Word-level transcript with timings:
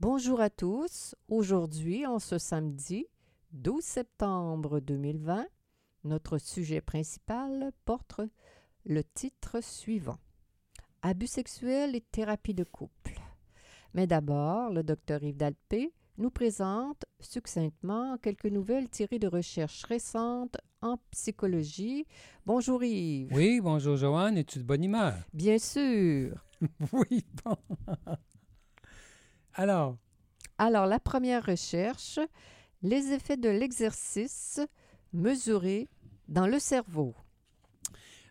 Bonjour 0.00 0.40
à 0.40 0.50
tous. 0.50 1.14
Aujourd'hui, 1.28 2.04
en 2.04 2.18
ce 2.18 2.36
samedi 2.36 3.06
12 3.52 3.82
septembre 3.82 4.80
2020, 4.80 5.46
notre 6.02 6.38
sujet 6.38 6.80
principal 6.80 7.70
porte 7.84 8.20
le 8.84 9.04
titre 9.04 9.62
suivant 9.62 10.18
Abus 11.02 11.28
sexuels 11.28 11.94
et 11.94 12.00
thérapie 12.00 12.54
de 12.54 12.64
couple. 12.64 13.20
Mais 13.94 14.08
d'abord, 14.08 14.70
le 14.70 14.82
docteur 14.82 15.22
Yves 15.22 15.36
Dalpé 15.36 15.92
nous 16.18 16.30
présente 16.30 17.04
succinctement 17.20 18.18
quelques 18.18 18.46
nouvelles 18.46 18.90
tirées 18.90 19.20
de 19.20 19.28
recherches 19.28 19.84
récentes 19.84 20.56
en 20.82 20.98
psychologie. 21.12 22.04
Bonjour 22.46 22.82
Yves. 22.82 23.32
Oui, 23.32 23.60
bonjour 23.60 23.96
Joanne, 23.96 24.38
es-tu 24.38 24.58
de 24.58 24.64
bonne 24.64 24.82
humeur? 24.82 25.14
Bien 25.32 25.58
sûr. 25.58 26.44
oui, 26.92 27.24
bon. 27.44 27.56
Alors? 29.54 29.96
Alors, 30.58 30.86
la 30.86 31.00
première 31.00 31.44
recherche, 31.44 32.18
les 32.82 33.12
effets 33.12 33.36
de 33.36 33.48
l'exercice 33.48 34.60
mesurés 35.12 35.88
dans 36.28 36.46
le 36.46 36.58
cerveau. 36.58 37.14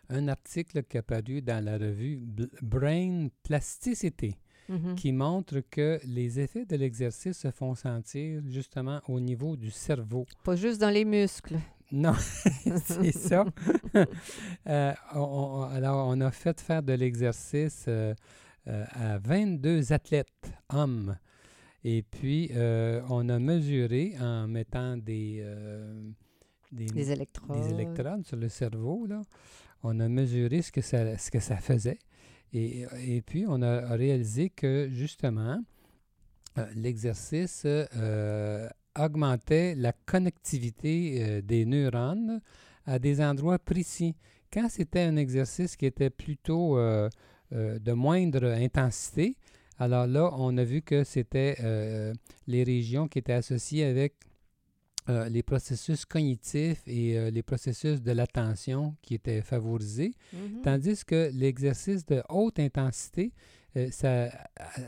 Un 0.08 0.28
article 0.28 0.82
qui 0.84 0.96
est 0.96 1.00
apparu 1.00 1.40
dans 1.42 1.64
la 1.64 1.78
revue 1.78 2.20
Brain 2.62 3.28
Plasticity 3.42 4.36
Mhm. 4.66 4.94
qui 4.94 5.12
montre 5.12 5.60
que 5.70 6.00
les 6.04 6.40
effets 6.40 6.64
de 6.64 6.76
l'exercice 6.76 7.36
se 7.36 7.50
font 7.50 7.74
sentir 7.74 8.40
justement 8.48 9.00
au 9.08 9.20
niveau 9.20 9.56
du 9.56 9.70
cerveau. 9.70 10.24
Pas 10.42 10.56
juste 10.56 10.80
dans 10.80 10.88
les 10.88 11.04
muscles. 11.04 11.58
Non, 11.92 12.14
c'est 12.86 13.12
ça. 13.12 13.44
Euh, 14.66 14.92
alors, 15.14 16.08
on 16.08 16.20
a 16.22 16.30
fait 16.30 16.58
faire 16.60 16.82
de 16.82 16.94
l'exercice 16.94 17.84
euh, 17.88 18.14
euh, 18.68 18.84
à 18.92 19.18
22 19.18 19.92
athlètes 19.92 20.52
hommes. 20.72 21.16
Et 21.84 22.02
puis, 22.02 22.50
on 22.54 23.28
a 23.28 23.38
mesuré 23.38 24.14
en 24.18 24.48
mettant 24.48 24.96
des, 24.96 25.44
des, 26.72 27.10
électrodes. 27.10 27.60
des, 27.60 27.74
électrodes. 27.74 28.24
sur 28.24 28.38
le 28.38 28.48
cerveau. 28.48 29.04
Là. 29.06 29.20
On 29.82 30.00
a 30.00 30.08
mesuré 30.08 30.62
ce 30.62 30.72
que 30.72 30.80
ça, 30.80 31.18
ce 31.18 31.30
que 31.30 31.40
ça 31.40 31.58
faisait. 31.58 31.98
Et, 32.54 33.22
puis, 33.26 33.46
on 33.48 33.62
a 33.62 33.96
réalisé 33.96 34.48
que 34.48 34.88
justement, 34.88 35.60
euh, 36.56 36.66
l'exercice 36.76 37.62
euh, 37.66 38.68
augmentait 38.96 39.74
la 39.74 39.92
connectivité 39.92 41.18
euh, 41.18 41.42
des 41.42 41.64
neurones 41.64 42.40
à 42.86 43.00
des 43.00 43.20
endroits 43.20 43.58
précis. 43.58 44.14
Quand 44.52 44.68
c'était 44.68 45.00
un 45.00 45.16
exercice 45.16 45.76
qui 45.76 45.84
était 45.84 46.10
plutôt 46.10 46.78
de 47.54 47.92
moindre 47.92 48.46
intensité, 48.46 49.36
alors 49.78 50.06
là, 50.06 50.30
on 50.36 50.56
a 50.58 50.64
vu 50.64 50.82
que 50.82 51.04
c'était 51.04 51.56
les 52.46 52.64
régions 52.64 53.08
qui 53.08 53.18
étaient 53.20 53.32
associées 53.32 53.84
avec 53.84 54.14
euh, 55.10 55.28
les 55.28 55.42
processus 55.42 56.06
cognitifs 56.06 56.82
et 56.86 57.18
euh, 57.18 57.30
les 57.30 57.42
processus 57.42 58.00
de 58.00 58.12
l'attention 58.12 58.96
qui 59.02 59.12
étaient 59.16 59.42
favorisés, 59.42 60.14
mm-hmm. 60.34 60.62
tandis 60.62 61.04
que 61.04 61.30
l'exercice 61.34 62.06
de 62.06 62.22
haute 62.30 62.58
intensité, 62.58 63.34
euh, 63.76 63.90
ça, 63.90 64.30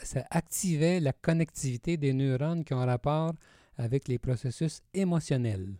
ça, 0.02 0.24
activait 0.30 1.00
la 1.00 1.12
connectivité 1.12 1.98
des 1.98 2.14
neurones 2.14 2.64
qui 2.64 2.72
ont 2.72 2.86
rapport 2.86 3.34
avec 3.76 4.08
les 4.08 4.18
processus 4.18 4.80
émotionnels. 4.94 5.74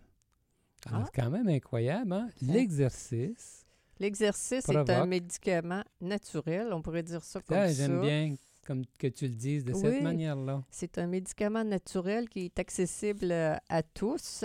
Alors, 0.85 1.01
ah. 1.01 1.05
c'est 1.07 1.23
quand 1.23 1.31
même 1.31 1.49
incroyable, 1.49 2.13
hein? 2.13 2.29
L'exercice. 2.43 3.65
L'exercice 3.99 4.69
est 4.69 4.91
un 4.91 5.07
médicament 5.07 5.83
naturel, 6.01 6.73
on 6.73 6.83
pourrait 6.83 7.03
dire 7.03 7.25
ça 7.25 7.41
comme 7.41 7.57
ça. 7.57 7.73
J'aime 7.73 8.01
bien 8.01 8.35
comme 8.67 8.83
que 8.99 9.07
tu 9.07 9.27
le 9.29 9.35
dises 9.35 9.65
de 9.65 9.73
cette 9.73 10.03
manière-là. 10.03 10.63
C'est 10.71 10.99
un 10.99 11.07
médicament 11.07 11.65
naturel 11.65 12.29
qui 12.29 12.47
est 12.47 12.59
accessible 12.59 13.31
euh, 13.31 13.55
à 13.69 13.83
tous, 13.83 14.45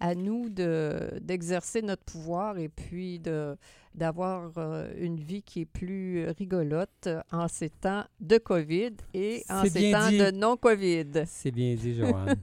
à, 0.00 0.14
nous 0.16 0.48
d'exercer 0.48 1.80
notre 1.80 2.02
pouvoir 2.02 2.58
et 2.58 2.68
puis 2.68 3.20
d'avoir 3.94 4.50
euh, 4.56 4.92
une 4.98 5.20
vie 5.20 5.42
qui 5.42 5.60
est 5.60 5.64
plus 5.64 6.26
rigolote 6.30 7.08
en 7.30 7.46
ces 7.46 7.70
temps 7.70 8.04
de 8.20 8.38
COVID 8.38 8.94
et 9.14 9.44
en 9.48 9.64
ces 9.64 9.92
temps 9.92 10.10
de 10.10 10.32
non-COVID. 10.32 11.22
C'est 11.26 11.52
bien 11.52 11.76
dit, 11.76 11.94
Joanne. 11.94 12.34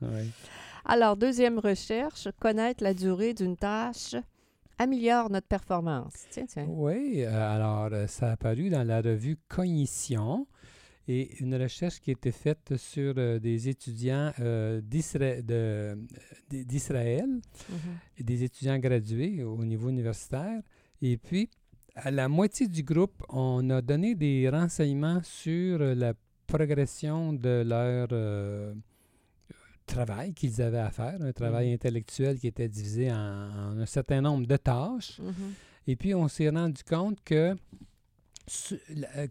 Alors, 0.86 1.18
deuxième 1.18 1.58
recherche, 1.58 2.28
connaître 2.40 2.82
la 2.82 2.94
durée 2.94 3.34
d'une 3.34 3.58
tâche 3.58 4.14
améliore 4.78 5.30
notre 5.30 5.46
performance. 5.46 6.26
Tiens, 6.30 6.46
tiens. 6.46 6.66
Oui, 6.68 7.24
euh, 7.24 7.54
alors 7.54 7.88
euh, 7.92 8.06
ça 8.06 8.28
a 8.28 8.32
apparu 8.32 8.70
dans 8.70 8.86
la 8.86 9.00
revue 9.00 9.36
Cognition 9.48 10.46
et 11.06 11.36
une 11.40 11.54
recherche 11.56 12.00
qui 12.00 12.10
a 12.10 12.12
été 12.12 12.32
faite 12.32 12.76
sur 12.76 13.14
euh, 13.16 13.38
des 13.38 13.68
étudiants 13.68 14.32
d'Israël, 14.82 15.40
mm-hmm. 16.50 18.24
des 18.24 18.44
étudiants 18.44 18.78
gradués 18.78 19.42
au 19.42 19.64
niveau 19.64 19.88
universitaire. 19.88 20.62
Et 21.00 21.16
puis, 21.16 21.48
à 21.94 22.10
la 22.10 22.28
moitié 22.28 22.68
du 22.68 22.82
groupe, 22.82 23.22
on 23.28 23.70
a 23.70 23.80
donné 23.80 24.14
des 24.14 24.48
renseignements 24.48 25.20
sur 25.22 25.78
la 25.78 26.12
progression 26.46 27.32
de 27.32 27.62
leur 27.66 28.08
travail 29.88 30.32
qu'ils 30.32 30.62
avaient 30.62 30.78
à 30.78 30.90
faire, 30.90 31.20
un 31.20 31.32
travail 31.32 31.70
mm-hmm. 31.70 31.74
intellectuel 31.74 32.38
qui 32.38 32.46
était 32.46 32.68
divisé 32.68 33.10
en, 33.10 33.16
un 33.78 33.86
certain 33.86 34.20
nombre 34.20 34.46
de 34.46 34.56
tâches. 34.56 35.20
Mm-hmm. 35.20 35.88
Et 35.88 35.96
puis, 35.96 36.14
on 36.14 36.28
s'est 36.28 36.50
rendu 36.50 36.82
compte 36.84 37.18
que, 37.24 37.56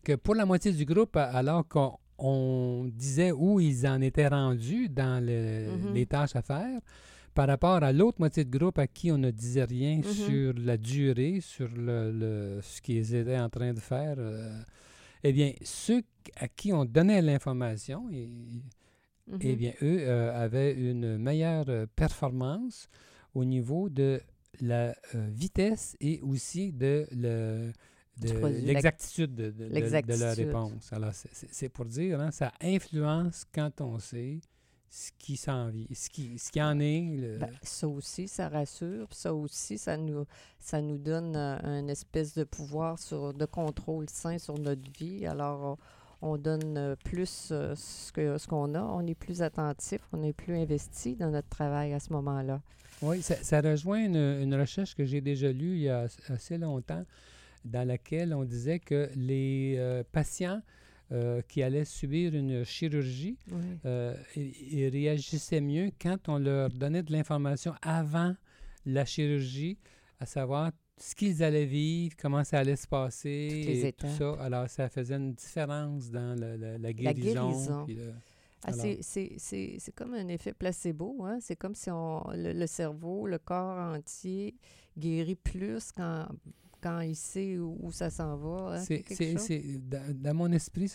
que 0.04 0.16
pour 0.16 0.36
la 0.36 0.46
moitié 0.46 0.72
du 0.72 0.86
groupe, 0.86 1.16
alors 1.16 1.66
qu'on 1.68 2.92
disait 2.94 3.32
où 3.32 3.60
ils 3.60 3.88
en 3.88 4.02
étaient 4.02 4.28
rendus 4.28 4.90
dans 4.90 5.24
mm-hmm. 5.24 5.94
les 5.94 6.06
tâches 6.06 6.36
à 6.36 6.42
faire, 6.42 6.82
par 7.38 7.48
rapport 7.48 7.84
à 7.84 7.94
l'autre 7.94 8.18
moitié 8.18 8.44
de 8.44 8.58
groupe 8.58 8.80
à 8.80 8.88
qui 8.88 9.12
on 9.12 9.20
ne 9.20 9.30
disait 9.30 9.66
rien 9.66 10.02
sur 10.02 10.54
la 10.58 10.76
durée, 10.76 11.40
sur 11.40 11.70
le, 11.76 12.60
ce 12.64 12.82
qu'ils 12.82 13.14
étaient 13.14 13.38
en 13.38 13.48
train 13.48 13.74
de 13.74 13.80
faire, 13.80 14.16
euh, 14.18 14.60
eh 15.24 15.32
bien, 15.32 15.52
ceux 15.62 16.02
à 16.38 16.48
qui 16.48 16.74
on 16.74 16.84
donnait 16.84 17.22
l'information, 17.22 18.10
eh 19.28 19.34
mhm. 19.34 19.56
bien, 19.56 19.74
eux 19.82 20.00
euh, 20.02 20.34
avaient 20.34 20.74
une 20.74 21.18
meilleure 21.18 21.66
euh, 21.70 21.86
performance 21.96 22.90
au 23.34 23.44
niveau 23.44 23.90
de 23.90 24.22
la 24.62 24.96
euh, 25.16 25.28
vitesse 25.30 25.98
et 26.00 26.22
aussi 26.22 26.72
de 26.72 27.06
l'exactitude 28.20 29.36
de, 29.36 29.52
de, 29.52 30.20
leur 30.20 30.36
réponse. 30.36 30.92
Alors, 30.94 31.12
c'est 31.14 31.70
pour 31.70 31.86
dire, 31.86 32.20
hein, 32.20 32.32
ça 32.32 32.52
influence 32.62 33.46
quand 33.54 33.82
on 33.82 34.00
sait 34.00 34.40
ce 34.90 35.12
qui 35.20 35.36
s'en 35.36 35.70
vient, 35.70 35.86
ce 35.94 36.10
qui, 36.10 36.40
ce 36.40 36.50
qui 36.50 36.62
en 36.62 36.80
est. 36.80 37.38
Ben, 37.38 37.50
ça 37.62 37.88
aussi, 37.88 38.28
ça 38.28 38.48
rassure. 38.48 39.08
Ça 39.12 39.34
aussi, 39.34 39.78
ça 39.78 39.98
nous, 39.98 40.26
ça 40.60 40.82
nous 40.82 40.98
donne 40.98 41.36
un 41.36 41.88
espèce 41.90 42.34
de 42.34 42.46
pouvoir 42.46 42.98
sur, 42.98 43.34
de 43.34 43.46
contrôle 43.46 44.10
sain 44.10 44.38
sur 44.40 44.58
notre 44.58 44.90
vie. 44.98 45.28
Alors, 45.28 45.78
on 46.22 46.38
donne 46.38 46.78
euh, 46.78 46.96
plus 46.96 47.50
euh, 47.52 47.76
ce 47.76 48.12
qu'on 48.12 48.38
ce 48.38 48.48
qu'on 48.48 48.76
a, 48.76 48.82
on 48.82 49.06
est 49.06 49.16
plus 49.16 49.42
attentif, 49.42 50.02
on 50.14 50.24
est 50.24 50.34
plus 50.34 50.56
investi 50.56 51.16
dans 51.16 51.30
notre 51.30 51.50
travail 51.50 51.94
à 51.94 52.00
ce 52.00 52.12
moment-là. 52.14 52.62
Oui, 53.02 53.22
ça, 53.22 53.62
rejoint 53.62 54.04
une, 54.04 54.56
recherche 54.56 54.96
que 54.96 55.06
j'ai 55.06 55.22
déjà 55.22 55.52
lue 55.52 55.76
il 55.76 55.82
y 55.84 55.90
a 55.90 56.08
assez 56.30 56.58
longtemps, 56.58 57.06
dans 57.64 57.88
laquelle 57.88 58.34
on 58.34 58.44
disait 58.44 58.80
que 58.80 59.10
les 59.16 59.76
euh, 59.78 60.04
patients 60.12 60.62
qui 61.48 61.64
allaient 61.64 61.86
subir 61.86 62.36
une 62.36 62.66
chirurgie, 62.66 63.38
ils 64.36 64.90
réagissaient 64.90 65.62
mieux 65.62 65.90
quand 66.02 66.28
on 66.28 66.38
leur 66.38 66.68
donnait 66.68 67.02
de 67.02 67.14
l'information 67.14 67.74
avant 67.82 68.36
la 68.86 69.06
chirurgie, 69.06 69.78
à 70.20 70.26
savoir 70.26 70.72
ce 70.98 71.16
qu'ils 71.16 71.44
allaient 71.44 71.66
vivre, 71.66 72.16
comment 72.20 72.44
ça 72.44 72.60
allait 72.60 72.76
se 72.76 72.88
passer, 72.88 73.84
et 73.86 73.94
tout 73.94 74.08
ça. 74.18 74.34
Alors, 74.42 74.70
ça 74.70 74.90
faisait 74.90 75.16
une 75.16 75.34
différence 75.34 76.10
dans 76.10 76.36
la, 76.40 76.94
guérison. 76.94 77.86
Ah, 78.64 78.72
c'est 78.74 79.96
comme 79.96 80.14
un 80.16 80.28
effet 80.28 80.54
placebo. 80.54 81.24
Hein? 81.24 81.38
C'est 81.42 81.56
comme 81.56 81.76
si 81.76 81.92
on, 81.92 82.24
le, 82.34 82.66
cerveau, 82.66 83.28
le 83.28 83.38
corps 83.38 83.78
entier 83.78 84.56
guérit 84.98 85.36
plus 85.36 85.92
quand, 85.92 86.28
quand 86.82 87.02
il 87.02 87.16
sait 87.16 87.58
où, 87.58 87.92
ça 87.92 88.10
s'en 88.10 88.36
va. 88.36 88.78
Hein? 88.78 88.84
C'est 88.84 89.88
dans, 89.88 90.34
mon 90.36 90.52
esprit, 90.52 90.92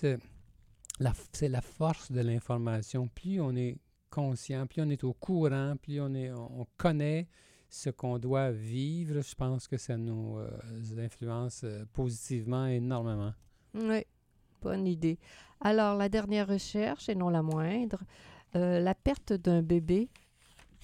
la, 0.98 1.12
c'est 1.32 1.48
la 1.48 1.60
force 1.60 2.10
de 2.10 2.20
l'information. 2.20 3.08
Plus 3.08 3.40
on 3.40 3.54
est 3.54 3.78
conscient, 4.10 4.66
plus 4.66 4.82
on 4.82 4.90
est 4.90 5.04
au 5.04 5.14
courant, 5.14 5.76
plus 5.80 6.00
on, 6.00 6.14
est, 6.14 6.30
on, 6.30 6.66
connaît 6.76 7.28
ce 7.72 7.88
qu'on 7.88 8.18
doit 8.18 8.50
vivre, 8.50 9.22
je 9.22 9.34
pense 9.34 9.66
que 9.66 9.78
ça 9.78 9.96
nous 9.96 10.36
euh, 10.36 10.50
influence 10.98 11.62
euh, 11.64 11.84
positivement 11.94 12.66
énormément. 12.66 13.32
Oui, 13.72 14.04
bonne 14.60 14.86
idée. 14.86 15.18
Alors, 15.58 15.96
la 15.96 16.10
dernière 16.10 16.46
recherche, 16.46 17.08
et 17.08 17.14
non 17.14 17.30
la 17.30 17.40
moindre, 17.40 18.02
euh, 18.56 18.78
la 18.78 18.94
perte 18.94 19.32
d'un 19.32 19.62
bébé 19.62 20.10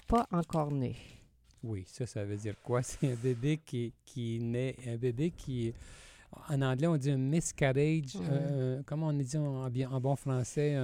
pas 0.07 0.25
encore 0.31 0.71
né. 0.71 0.95
Oui, 1.61 1.83
ça, 1.85 2.07
ça 2.07 2.25
veut 2.25 2.37
dire 2.37 2.55
quoi? 2.63 2.81
C'est 2.81 3.11
un 3.11 3.15
bébé 3.15 3.59
qui, 3.63 3.93
qui 4.03 4.39
naît, 4.39 4.75
un 4.87 4.97
bébé 4.97 5.29
qui, 5.29 5.71
en 6.49 6.59
anglais, 6.63 6.87
on 6.87 6.97
dit 6.97 7.11
un 7.11 7.17
miscarriage, 7.17 8.17
comment 8.87 9.09
on 9.09 9.13
dit 9.13 9.37
en, 9.37 9.67
en 9.67 10.01
bon 10.01 10.15
français, 10.15 10.75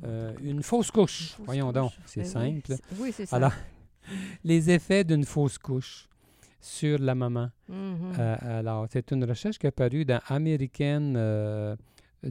une 0.00 0.62
fausse 0.62 0.92
couche. 0.92 1.34
Voyons 1.40 1.72
donc, 1.72 1.90
c'est 2.06 2.20
ben 2.20 2.28
simple. 2.28 2.74
Oui, 3.00 3.10
c'est 3.10 3.26
ça. 3.26 3.34
Alors, 3.34 3.52
les 4.44 4.70
effets 4.70 5.04
d'une 5.04 5.24
fausse 5.24 5.58
couche 5.58 6.08
sur 6.60 6.98
la 6.98 7.14
maman. 7.14 7.50
Mm-hmm. 7.70 8.18
Euh, 8.18 8.60
alors, 8.60 8.86
c'est 8.90 9.10
une 9.12 9.24
recherche 9.24 9.58
qui 9.58 9.66
est 9.66 9.68
apparue 9.68 10.04
dans 10.04 10.20
American 10.28 11.14
euh, 11.16 11.76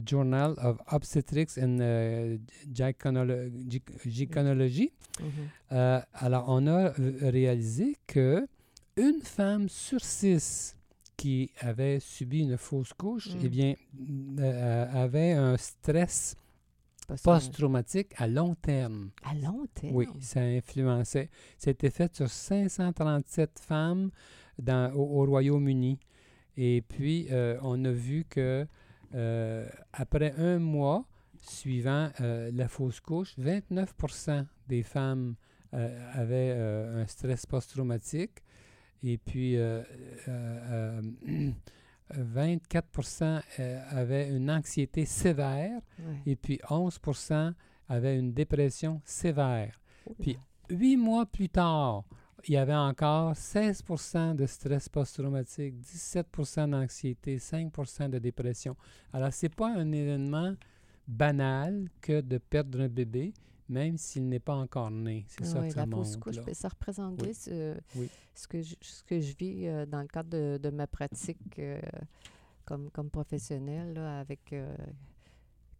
Journal 0.04 0.54
of 0.58 0.78
Obstetrics 0.90 1.56
and 1.56 1.78
uh, 1.80 2.38
Gynecologgy. 2.72 4.92
Mm-hmm. 5.20 6.02
alors, 6.14 6.44
on 6.48 6.66
a 6.66 6.92
réalisé 7.22 7.96
que 8.06 8.46
une 8.96 9.22
femme 9.22 9.68
sur 9.68 10.00
six 10.00 10.76
qui 11.16 11.50
avait 11.60 12.00
subi 12.00 12.40
une 12.40 12.56
fausse 12.56 12.92
couche, 12.92 13.28
eh 13.40 13.46
mm. 13.46 13.48
bien, 13.48 13.74
avait 14.92 15.32
un 15.32 15.56
stress 15.56 16.36
post-traumatique 17.22 18.12
à 18.16 18.26
long 18.26 18.54
terme. 18.54 19.10
À 19.22 19.34
long 19.34 19.66
terme? 19.74 19.94
Oui, 19.94 20.06
ça 20.20 20.40
influençait. 20.40 21.30
C'était 21.58 21.90
fait 21.90 22.14
sur 22.14 22.28
537 22.28 23.58
femmes 23.60 24.10
dans, 24.58 24.92
au, 24.94 25.24
Royaume-Uni. 25.24 25.98
Et 26.56 26.82
puis, 26.86 27.26
euh, 27.30 27.58
on 27.62 27.84
a 27.84 27.90
vu 27.90 28.24
que 28.28 28.66
euh, 29.14 29.68
après 29.92 30.34
un 30.38 30.58
mois 30.58 31.04
suivant 31.40 32.10
euh, 32.20 32.50
la 32.54 32.68
fausse 32.68 33.00
couche, 33.00 33.36
29% 33.38 34.46
des 34.68 34.82
femmes 34.82 35.34
avaient 36.12 36.52
un 36.52 37.04
stress 37.08 37.46
post-traumatique. 37.46 38.44
Et 39.02 39.18
puis, 39.18 39.56
24 42.10 43.42
euh, 43.58 43.80
avaient 43.90 44.28
une 44.28 44.50
anxiété 44.50 45.04
sévère 45.04 45.80
et 46.26 46.36
puis 46.36 46.60
11 46.68 47.00
avaient 47.88 48.18
une 48.18 48.32
dépression 48.32 49.00
sévère. 49.04 49.80
Puis 50.20 50.38
huit 50.70 50.96
mois 50.96 51.26
plus 51.26 51.48
tard, 51.48 52.04
il 52.46 52.54
y 52.54 52.56
avait 52.56 52.74
encore 52.74 53.32
16% 53.32 54.36
de 54.36 54.46
stress 54.46 54.88
post-traumatique, 54.88 55.76
17% 55.80 56.70
d'anxiété, 56.70 57.38
5% 57.38 58.10
de 58.10 58.18
dépression. 58.18 58.76
Alors, 59.12 59.32
ce 59.32 59.46
n'est 59.46 59.50
pas 59.50 59.70
un 59.70 59.90
événement 59.92 60.54
banal 61.08 61.88
que 62.00 62.20
de 62.20 62.38
perdre 62.38 62.80
un 62.82 62.88
bébé, 62.88 63.32
même 63.68 63.96
s'il 63.96 64.28
n'est 64.28 64.40
pas 64.40 64.54
encore 64.54 64.90
né. 64.90 65.24
C'est 65.28 65.44
ça 65.44 65.60
que 65.60 65.70
ça 65.70 65.86
la 65.86 65.96
fausse 65.96 66.16
couche, 66.16 66.36
ça 66.52 66.68
représente 66.68 67.22
ce, 67.32 67.74
ce, 68.34 68.48
que 68.48 68.60
je, 68.60 68.74
ce 68.80 69.02
que 69.02 69.20
je 69.20 69.34
vis 69.36 69.66
euh, 69.66 69.86
dans 69.86 70.02
le 70.02 70.08
cadre 70.08 70.30
de, 70.30 70.58
de 70.62 70.70
ma 70.70 70.86
pratique 70.86 71.58
euh, 71.58 71.80
comme, 72.64 72.90
comme 72.90 73.10
professionnelle 73.10 73.96
avec 73.96 74.52
euh, 74.52 74.74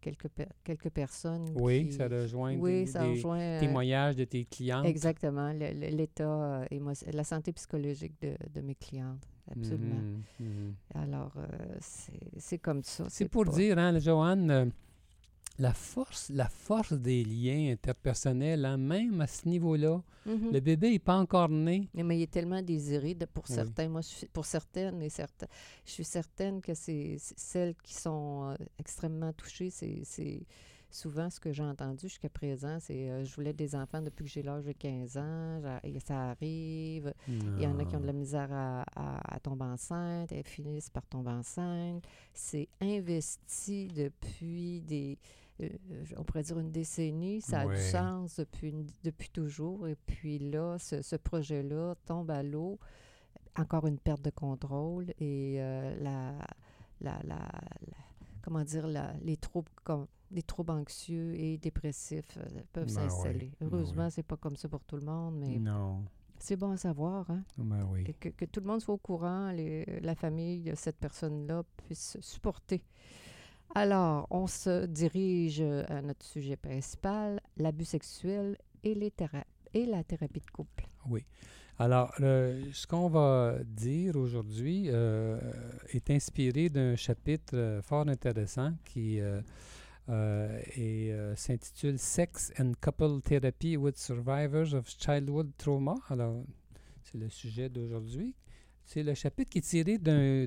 quelques, 0.01 0.29
quelques 0.63 0.89
personnes. 0.89 1.51
Oui, 1.55 1.91
ça 1.91 2.07
rejoint 2.07 2.57
ça 2.87 3.03
rejoint, 3.03 3.59
témoignages 3.59 4.15
de 4.15 4.23
tes 4.23 4.45
clients. 4.45 4.83
Exactement, 4.83 5.51
l'état 5.51 6.65
la 7.11 7.23
santé 7.23 7.53
psychologique 7.53 8.13
de, 8.21 8.35
de 8.53 8.61
mes 8.61 8.75
clientes. 8.75 9.27
Absolument. 9.51 10.01
Mhm, 10.01 10.23
mhm. 10.39 10.73
Alors, 10.95 11.33
c'est 11.79 12.57
comme 12.57 12.81
ça. 12.81 13.05
C'est 13.09 13.29
pour 13.29 13.45
dire, 13.45 13.77
hein, 13.77 13.99
Joanne, 13.99 14.71
la 15.57 15.73
force, 15.73 16.29
la 16.29 16.49
force 16.49 16.93
des 16.93 17.23
liens 17.23 17.71
interpersonnels, 17.71 18.65
hein, 18.65 18.77
même 18.77 19.21
à 19.21 19.27
ce 19.27 19.47
niveau-là. 19.47 20.01
Mm-hmm. 20.27 20.51
Le 20.53 20.59
bébé 20.59 20.91
n'est 20.91 20.99
pas 20.99 21.15
encore 21.17 21.49
né. 21.49 21.87
Mais 21.93 22.17
il 22.17 22.21
est 22.23 22.31
tellement 22.31 22.61
désiré 22.61 23.15
pour 23.33 23.47
certains. 23.47 23.87
Moi, 23.87 24.01
pour 24.33 24.45
certaines 24.45 25.01
et 25.01 25.09
certains, 25.09 25.47
je 25.85 25.91
suis 25.91 26.03
certaine 26.03 26.61
que 26.61 26.73
c'est 26.73 27.17
celles 27.19 27.75
qui 27.83 27.93
sont 27.93 28.49
euh, 28.49 28.65
extrêmement 28.79 29.31
touchées. 29.33 29.69
C'est 29.69 30.45
souvent 30.89 31.29
ce 31.29 31.39
que 31.39 31.51
j'ai 31.51 31.63
entendu 31.63 32.07
jusqu'à 32.07 32.29
présent. 32.29 32.77
C'est 32.79 33.09
euh, 33.09 33.23
je 33.23 33.33
voulais 33.35 33.53
des 33.53 33.75
enfants 33.75 34.01
depuis 34.01 34.25
que 34.25 34.31
j'ai 34.31 34.43
l'âge 34.43 34.65
de 34.65 34.73
15 34.73 35.17
ans. 35.17 35.61
Ça 36.05 36.31
arrive. 36.31 37.13
Il 37.27 37.61
y 37.61 37.67
en 37.67 37.79
a 37.79 37.85
qui 37.85 37.95
ont 37.95 38.01
de 38.01 38.07
la 38.07 38.13
misère 38.13 38.49
à, 38.51 38.83
à, 38.95 39.39
tomber 39.39 39.65
enceinte. 39.65 40.31
Elles 40.33 40.47
finissent 40.47 40.89
par 40.89 41.05
tomber 41.05 41.31
enceinte. 41.31 42.03
C'est 42.33 42.67
investi 42.81 43.87
depuis 43.87 44.81
des 44.81 45.17
on 46.17 46.23
pourrait 46.23 46.43
dire 46.43 46.59
une 46.59 46.71
décennie, 46.71 47.41
ça 47.41 47.61
a 47.61 47.65
du 47.67 47.81
sens 47.81 48.37
depuis, 48.37 48.73
depuis 49.03 49.29
toujours. 49.29 49.87
Et 49.87 49.95
puis 49.95 50.39
là, 50.39 50.77
ce, 50.79 51.15
projet-là 51.15 51.95
tombe 52.05 52.31
à 52.31 52.43
l'eau. 52.43 52.79
Encore 53.57 53.87
une 53.87 53.99
perte 53.99 54.21
de 54.21 54.31
contrôle 54.31 55.11
et 55.17 55.55
euh, 55.59 55.95
la, 56.01 56.33
la, 56.99 57.51
comment 58.41 58.65
dire, 58.65 58.85
les 59.21 59.37
troubles 59.37 59.71
comme 59.85 60.07
les 60.31 60.43
troubles 60.43 60.71
anxieux 60.71 61.33
et 61.35 61.57
dépressifs 61.57 62.37
euh, 62.37 62.61
peuvent 62.73 62.85
ben 62.87 63.09
s'installer. 63.09 63.51
Ben 63.61 63.67
Heureusement, 63.67 64.09
c'est 64.09 64.23
pas 64.23 64.35
comme 64.35 64.57
ça 64.57 64.67
pour 64.67 64.83
tout 64.83 64.97
le 64.97 65.05
monde, 65.05 65.35
mais 65.37 65.57
non. 65.57 66.03
C'est 66.37 66.57
bon 66.57 66.71
à 66.71 66.77
savoir, 66.77 67.29
hein? 67.31 67.43
Ben 67.57 67.87
oui. 67.89 68.03
que, 68.19 68.27
que, 68.27 68.43
tout 68.43 68.59
le 68.59 68.65
monde 68.65 68.81
soit 68.81 68.93
au 68.93 68.99
courant, 68.99 69.53
la 69.53 70.15
famille 70.15 70.63
de 70.63 70.75
cette 70.75 70.97
personne-là 70.97 71.63
puisse 71.77 72.17
supporter 72.19 72.83
alors, 73.73 74.27
on 74.29 74.47
se 74.47 74.85
dirige 74.85 75.59
à 75.61 76.01
notre 76.01 76.25
sujet 76.25 76.55
principal, 76.55 77.41
l'abus 77.57 77.85
sexuel 77.85 78.57
et, 78.83 78.95
les 78.95 79.11
et 79.73 79.85
la 79.85 80.03
thérapie 80.03 80.39
de 80.39 80.51
couple. 80.51 80.87
Oui. 81.09 81.25
Alors, 81.77 82.13
ce 82.17 82.87
qu'on 82.87 83.09
va 83.09 83.57
dire 83.65 84.15
aujourd'hui 84.15 84.85
euh, 84.87 85.37
est 85.89 86.09
inspiré 86.09 86.69
d'un 86.69 86.95
chapitre 86.95 87.57
euh, 87.57 87.81
fort 87.81 88.07
intéressant 88.07 88.71
qui 88.85 89.19
euh, 90.09 91.35
s'intitule 91.35 91.99
Sex 91.99 92.53
and 92.59 92.71
Couple 92.79 93.19
Therapy 93.21 93.75
with 93.75 93.97
Survivors 93.97 94.73
of 94.73 94.87
Childhood 94.87 95.51
Trauma. 95.57 95.95
Alors, 96.07 96.45
c'est 97.03 97.17
le 97.17 97.29
sujet 97.29 97.67
d'aujourd'hui. 97.67 98.33
C'est 98.85 99.03
le 99.03 99.13
chapitre 99.13 99.49
qui 99.49 99.57
est 99.57 99.61
tiré 99.61 99.97
d'un 99.97 100.45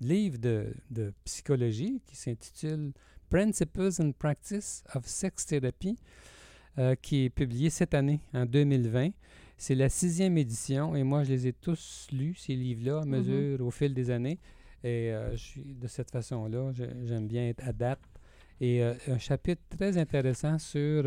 livre 0.00 0.38
de, 0.38 0.74
de 0.90 1.12
psychologie 1.24 2.00
qui 2.06 2.16
s'intitule 2.16 2.92
Principles 3.34 3.90
and 4.00 4.12
Practice 4.12 4.84
of 4.94 5.06
Sex 5.06 5.46
Therapy, 5.46 5.96
euh, 6.78 6.94
qui 6.94 7.24
est 7.24 7.30
publié 7.30 7.70
cette 7.70 7.94
année, 7.94 8.20
en 8.32 8.46
2020. 8.46 9.10
C'est 9.56 9.74
la 9.74 9.88
sixième 9.88 10.38
édition 10.38 10.94
et 10.94 11.02
moi, 11.02 11.24
je 11.24 11.30
les 11.30 11.46
ai 11.48 11.52
tous 11.52 12.06
lus, 12.12 12.34
ces 12.36 12.54
livres-là, 12.54 12.98
à 12.98 13.04
mm-hmm. 13.04 13.08
mesure 13.08 13.66
au 13.66 13.70
fil 13.70 13.92
des 13.94 14.10
années. 14.10 14.38
Et 14.82 15.12
euh, 15.12 15.32
je 15.32 15.42
suis 15.42 15.74
de 15.74 15.88
cette 15.88 16.10
façon-là, 16.10 16.72
j'aime 17.04 17.26
bien 17.26 17.48
être 17.48 17.66
adapte. 17.66 18.20
Et 18.60 18.84
euh, 18.84 18.94
un 19.08 19.18
chapitre 19.18 19.62
très 19.68 19.98
intéressant 19.98 20.58
sur 20.58 21.02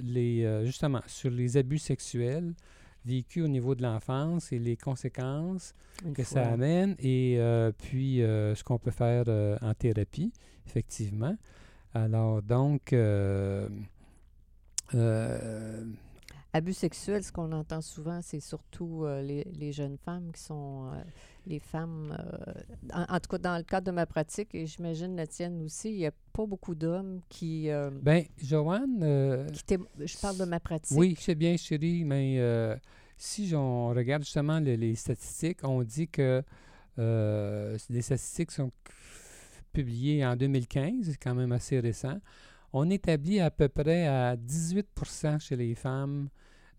les 0.00 0.62
justement 0.64 1.00
sur 1.08 1.30
les 1.30 1.56
abus 1.56 1.78
sexuels, 1.78 2.54
vécu 3.04 3.42
au 3.42 3.48
niveau 3.48 3.74
de 3.74 3.82
l'enfance 3.82 4.52
et 4.52 4.58
les 4.58 4.76
conséquences 4.76 5.74
que 6.14 6.22
ça 6.22 6.46
amène 6.52 6.96
et 6.98 7.36
euh, 7.38 7.72
puis 7.76 8.22
euh, 8.22 8.54
ce 8.54 8.64
qu'on 8.64 8.78
peut 8.78 8.90
faire 8.90 9.24
euh, 9.28 9.56
en 9.60 9.74
thérapie, 9.74 10.32
effectivement. 10.66 11.36
Alors, 11.92 12.42
donc... 12.42 12.94
Abus 16.52 16.74
sexuels, 16.74 17.24
ce 17.24 17.32
qu'on 17.32 17.50
entend 17.50 17.80
souvent, 17.80 18.20
c'est 18.22 18.38
surtout 18.38 19.04
les, 19.06 19.72
jeunes 19.72 19.98
femmes 19.98 20.30
qui 20.32 20.40
sont 20.40 20.92
les 21.46 21.58
femmes, 21.58 22.16
en, 22.92 23.20
tout 23.20 23.30
cas 23.30 23.38
dans 23.38 23.56
le 23.56 23.62
cadre 23.62 23.86
de 23.86 23.92
ma 23.92 24.06
pratique, 24.06 24.54
et 24.54 24.66
j'imagine 24.66 25.16
la 25.16 25.26
tienne 25.26 25.62
aussi, 25.62 25.90
il 25.90 25.98
n'y 25.98 26.06
a 26.06 26.12
pas 26.32 26.46
beaucoup 26.46 26.74
d'hommes 26.74 27.20
qui... 27.28 27.68
ben, 28.02 28.24
Joanne... 28.42 29.00
je 29.00 30.18
parle 30.20 30.38
de 30.38 30.44
ma 30.44 30.60
pratique. 30.60 30.96
Oui, 30.96 31.16
c'est 31.18 31.34
bien, 31.34 31.56
chérie, 31.56 32.04
mais 32.04 32.40
si 33.16 33.52
on 33.54 33.88
regarde 33.88 34.22
justement 34.22 34.58
les, 34.58 34.94
statistiques, 34.94 35.60
on 35.62 35.82
dit 35.82 36.08
que 36.08 36.42
euh, 36.98 37.78
les 37.90 38.02
statistiques 38.02 38.50
sont 38.50 38.70
publiées 39.72 40.24
en 40.24 40.36
2015, 40.36 41.10
c'est 41.10 41.16
quand 41.16 41.34
même 41.34 41.52
assez 41.52 41.80
récent. 41.80 42.18
On 42.72 42.90
établit 42.90 43.40
à 43.40 43.50
peu 43.50 43.68
près 43.68 44.06
à 44.06 44.36
18% 44.36 45.40
chez 45.40 45.56
les 45.56 45.74
femmes 45.74 46.28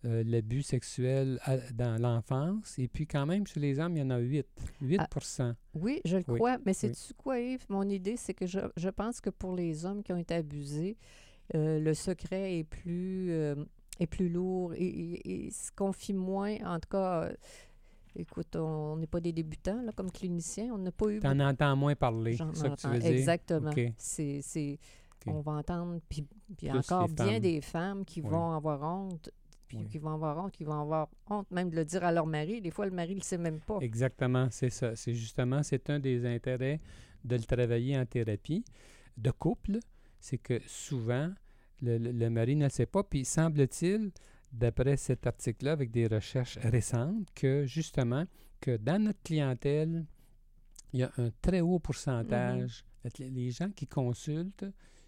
euh, 0.06 0.24
l'abus 0.26 0.62
sexuel 0.62 1.40
à- 1.44 1.58
dans 1.74 2.00
l'enfance. 2.02 2.78
Et 2.80 2.88
puis 2.88 3.08
quand 3.08 3.26
même, 3.26 3.46
chez 3.48 3.60
les 3.60 3.80
hommes, 3.80 3.96
il 3.98 4.00
y 4.00 4.04
en 4.04 4.10
a 4.12 4.18
8. 4.20 4.46
8 4.82 5.02
Oui, 5.74 6.02
je 6.06 6.18
le 6.18 6.24
Oui, 6.28 6.36
crois. 6.38 6.58
Mais 6.60 6.64
oui. 6.68 6.74
c'est-tu 6.74 7.14
quoi, 7.16 7.40
Yves? 7.40 7.66
Mon 7.70 7.88
idée, 7.90 8.16
c'est 8.18 8.34
que 8.34 8.46
je, 8.46 8.60
je 8.78 8.90
pense 8.90 9.20
que 9.22 9.30
pour 9.30 9.56
les 9.56 9.86
hommes 9.86 10.04
qui 10.04 10.14
ont 10.14 10.18
été 10.18 10.36
abusés, 10.36 10.98
euh, 11.56 11.80
le 11.80 11.94
secret 11.94 12.60
est 12.60 12.64
plus, 12.64 13.32
euh, 13.32 13.56
est 14.00 14.08
plus 14.08 14.30
lourd 14.30 14.74
et, 14.74 14.86
et- 14.86 15.46
et 15.46 15.52
se 15.52 15.72
confie 15.72 16.14
moins. 16.14 16.56
En 16.66 16.80
tout 16.80 16.90
cas, 16.90 17.32
écoute, 18.16 18.56
on 18.56 18.98
n'est 18.98 19.08
pas 19.08 19.20
des 19.20 19.34
débutants 19.34 19.82
là, 19.82 19.92
comme 19.92 20.12
cliniciens. 20.12 20.74
On 20.74 20.78
n'a 20.78 20.92
pas 20.92 21.08
eu 21.10 21.20
Tu 21.20 21.28
en 21.28 21.40
entends 21.40 21.76
moins 21.76 21.96
parler, 21.96 22.38
ça 22.38 22.46
que 22.70 22.76
tu 22.76 22.88
veux 22.88 23.00
dire? 23.00 23.12
Exactement. 23.12 23.72
C'est. 23.98 24.80
On 25.28 25.42
va 25.42 25.54
entendre, 25.54 26.00
puis, 26.08 26.24
puis 26.56 26.72
encore 26.72 27.08
bien 27.08 27.26
femmes. 27.26 27.40
des 27.40 27.60
femmes 27.62 28.06
qui 28.06 28.22
Oui. 28.22 28.30
vont 28.30 28.52
avoir 28.52 28.84
honte, 28.84 29.32
puis 29.76 29.84
Oui. 29.86 29.90
qui 29.90 29.98
vont 30.00 30.14
avoir 30.14 30.38
honte, 30.44 30.52
qui 30.52 30.64
vont 30.64 30.80
avoir 30.82 31.10
honte 31.30 31.50
même 31.52 31.70
de 31.70 31.76
le 31.76 31.86
dire 31.86 32.04
à 32.04 32.12
leur 32.12 32.26
mari. 32.26 32.62
Des 32.62 32.72
fois, 32.72 32.86
le 32.86 32.92
mari 32.92 33.12
ne 33.12 33.20
le 33.20 33.24
sait 33.24 33.38
même 33.38 33.60
pas. 33.60 33.80
Exactement, 33.82 34.48
c'est 34.52 34.70
ça. 34.70 34.96
C'est 34.96 35.14
justement, 35.14 35.62
c'est 35.64 35.90
un 35.90 36.00
des 36.00 36.26
intérêts 36.26 36.80
de 37.24 37.36
le 37.36 37.44
travailler 37.44 37.98
en 37.98 38.06
thérapie 38.06 38.64
de 39.18 39.32
couple, 39.32 39.80
c'est 40.20 40.38
que 40.38 40.60
souvent, 40.68 41.32
le, 41.82 41.98
le- 41.98 42.12
le 42.12 42.30
mari 42.30 42.56
ne 42.56 42.66
le 42.66 42.70
sait 42.70 42.86
pas. 42.86 43.04
Puis 43.04 43.26
semble-t-il, 43.26 44.12
d'après 44.52 44.98
cet 44.98 45.26
article-là, 45.28 45.72
avec 45.74 45.92
des 45.92 46.08
recherches 46.08 46.58
récentes, 46.60 47.28
que 47.36 47.66
justement, 47.66 48.26
que 48.62 48.78
dans 48.78 49.02
notre 49.02 49.22
clientèle, 49.24 50.06
il 50.94 51.00
y 51.02 51.04
a 51.04 51.12
un 51.18 51.30
très 51.42 51.62
haut 51.62 51.80
pourcentage, 51.80 52.86
les- 53.20 53.30
les 53.30 53.52
gens 53.52 53.70
qui 53.70 53.86
consultent, 53.88 54.66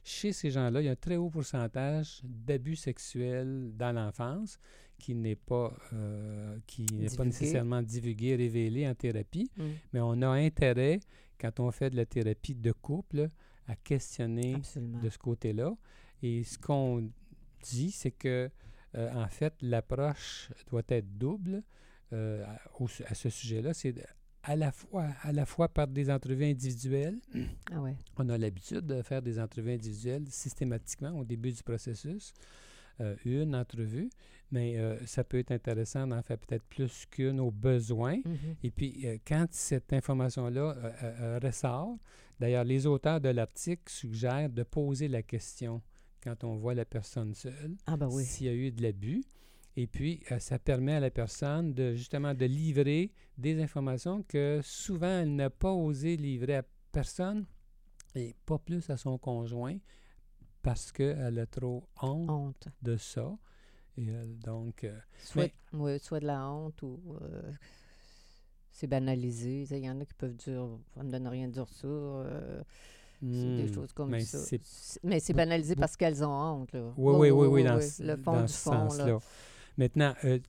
chez 0.08 0.32
ces 0.32 0.50
gens-là, 0.52 0.82
il 0.82 0.86
y 0.86 0.88
a 0.88 0.92
un 0.94 0.96
très 0.96 1.18
haut 1.18 1.30
pourcentage 1.30 2.22
d'abus 2.24 2.76
sexuels 2.76 3.72
dans 3.76 3.92
l'enfance 3.94 4.58
qui 4.98 5.14
n'est 5.14 5.36
pas, 5.36 5.76
euh, 5.94 6.58
qui 6.66 6.86
n'est 6.94 7.10
pas 7.10 7.26
nécessairement 7.26 7.82
divulgué, 7.84 8.36
révélé 8.36 8.88
en 8.88 8.96
thérapie, 8.96 9.52
Mm. 9.58 9.64
mais 9.94 10.00
on 10.02 10.22
a 10.22 10.30
intérêt, 10.30 11.00
quand 11.40 11.60
on 11.60 11.70
fait 11.72 11.90
de 11.90 11.96
la 11.98 12.06
thérapie 12.06 12.56
de 12.56 12.72
couple, 12.72 13.30
à 13.68 13.76
questionner 13.76 14.56
Absolument. 14.56 15.02
de 15.02 15.10
ce 15.10 15.18
côté-là. 15.18 15.76
Et 16.24 16.44
ce 16.46 16.58
qu'on 16.58 17.12
dit, 17.62 17.92
c'est 17.92 18.12
que, 18.12 18.50
euh, 18.96 19.14
en 19.14 19.28
fait, 19.28 19.54
l'approche 19.62 20.50
doit 20.70 20.84
être 20.88 21.18
double 21.18 21.64
euh, 22.14 22.46
à, 22.46 22.60
au- 22.82 22.88
à 23.06 23.14
ce 23.14 23.30
sujet-là. 23.30 23.74
C'est 23.74 23.94
à 24.48 24.56
la, 24.56 24.72
fois, 24.72 25.06
à 25.24 25.32
la 25.32 25.46
fois 25.46 25.68
par 25.68 25.88
des 25.88 26.10
entrevues 26.10 26.46
individuelles. 26.46 27.20
Ah 27.72 27.82
ouais. 27.82 27.96
On 28.18 28.28
a 28.30 28.38
l'habitude 28.38 28.86
de 28.88 29.02
faire 29.02 29.22
des 29.22 29.40
entrevues 29.40 29.74
individuelles 29.74 30.26
systématiquement 30.30 31.12
au 31.20 31.24
début 31.26 31.52
du 31.52 31.62
processus. 31.64 32.34
euh, 33.00 33.16
une 33.26 33.54
entrevue, 33.56 34.10
mais 34.50 34.80
euh, 34.80 34.98
ça 35.06 35.24
peut 35.24 35.38
être 35.38 35.52
intéressant 35.52 36.08
d'en 36.08 36.24
faire 36.24 36.40
peut-être 36.40 36.64
plus 36.64 37.06
qu'une 37.12 37.40
au 37.40 37.52
besoin. 37.52 38.16
Mhm. 38.26 38.56
Et 38.64 38.72
puis, 38.72 39.02
euh, 39.06 39.18
quand 39.28 39.46
cette 39.52 39.94
information-là 39.94 41.40
ressort, 41.44 41.96
d'ailleurs, 42.40 42.64
les 42.64 42.88
auteurs 42.88 43.22
de 43.22 43.30
l'article 43.30 43.84
suggèrent 43.92 44.50
de 44.50 44.64
poser 44.64 45.08
la 45.10 45.22
question 45.22 45.80
quand 46.24 46.44
on 46.44 46.56
voit 46.56 46.74
la 46.74 46.86
personne 46.86 47.36
seule, 47.36 47.76
Ah 47.86 47.98
ben 47.98 48.10
oui. 48.10 48.26
s'il 48.26 48.48
y 48.48 48.50
a 48.50 48.54
eu 48.54 48.72
de 48.72 48.82
l'abus. 48.82 49.24
Et 49.80 49.86
puis, 49.86 50.24
euh, 50.32 50.40
ça 50.40 50.58
permet 50.58 50.94
à 50.94 51.00
la 51.00 51.12
personne 51.12 51.72
de 51.76 51.94
justement 51.94 52.34
de 52.34 52.46
livrer 52.46 53.12
des 53.38 53.62
informations 53.62 54.24
que 54.24 54.60
souvent 54.64 55.20
elle 55.20 55.36
n'a 55.36 55.52
pas 55.52 55.72
osé 55.72 56.18
livrer 56.18 56.56
à 56.56 56.64
personne 56.92 57.46
et 58.16 58.36
pas 58.48 58.58
plus 58.58 58.90
à 58.90 58.98
son 58.98 59.20
conjoint 59.20 59.78
parce 60.64 60.92
qu'elle 60.92 61.38
a 61.38 61.46
trop 61.46 61.88
honte 62.02 62.28
Honte. 62.28 62.68
de 62.82 62.98
ça. 62.98 63.38
Et 63.98 64.10
euh, 64.10 64.26
donc, 64.44 64.84
euh, 64.84 64.98
Soit, 65.20 65.54
ouais, 65.74 66.00
soit 66.00 66.22
de 66.22 66.26
la 66.26 66.44
honte 66.50 66.82
ou 66.82 67.16
c'est 68.72 68.88
banalisé. 68.88 69.68
Il 69.70 69.78
y 69.78 69.90
en 69.90 70.02
a 70.02 70.06
qui 70.06 70.16
peuvent 70.16 70.36
dire 70.36 70.68
ça 70.96 71.04
me 71.04 71.12
donne 71.12 71.28
rien 71.28 71.50
de 71.50 71.54
dire 71.54 71.70
ça. 71.70 71.88
c'est 73.20 73.26
des 73.28 73.64
hmm, 73.70 73.74
choses 73.76 73.94
comme 73.94 74.10
mais 74.10 74.22
ça. 74.22 74.40
Mais 75.04 75.20
c'est 75.20 75.34
banalisé 75.34 75.76
parce 75.76 75.96
qu'elles 75.96 76.24
ont 76.24 76.32
honte. 76.32 76.74
Là. 76.74 76.94
Oui, 76.98 77.16
oui, 77.16 77.30
oui, 77.30 77.48
oui, 77.48 77.64
dans, 77.64 77.76
Le 77.76 78.18
fond 78.18 78.34
dans 78.34 78.42
du 78.42 78.52
ce 78.52 78.58
fond. 78.58 78.88
là. 78.98 79.20
Maintenant, 79.78 80.14
euh, 80.24 80.40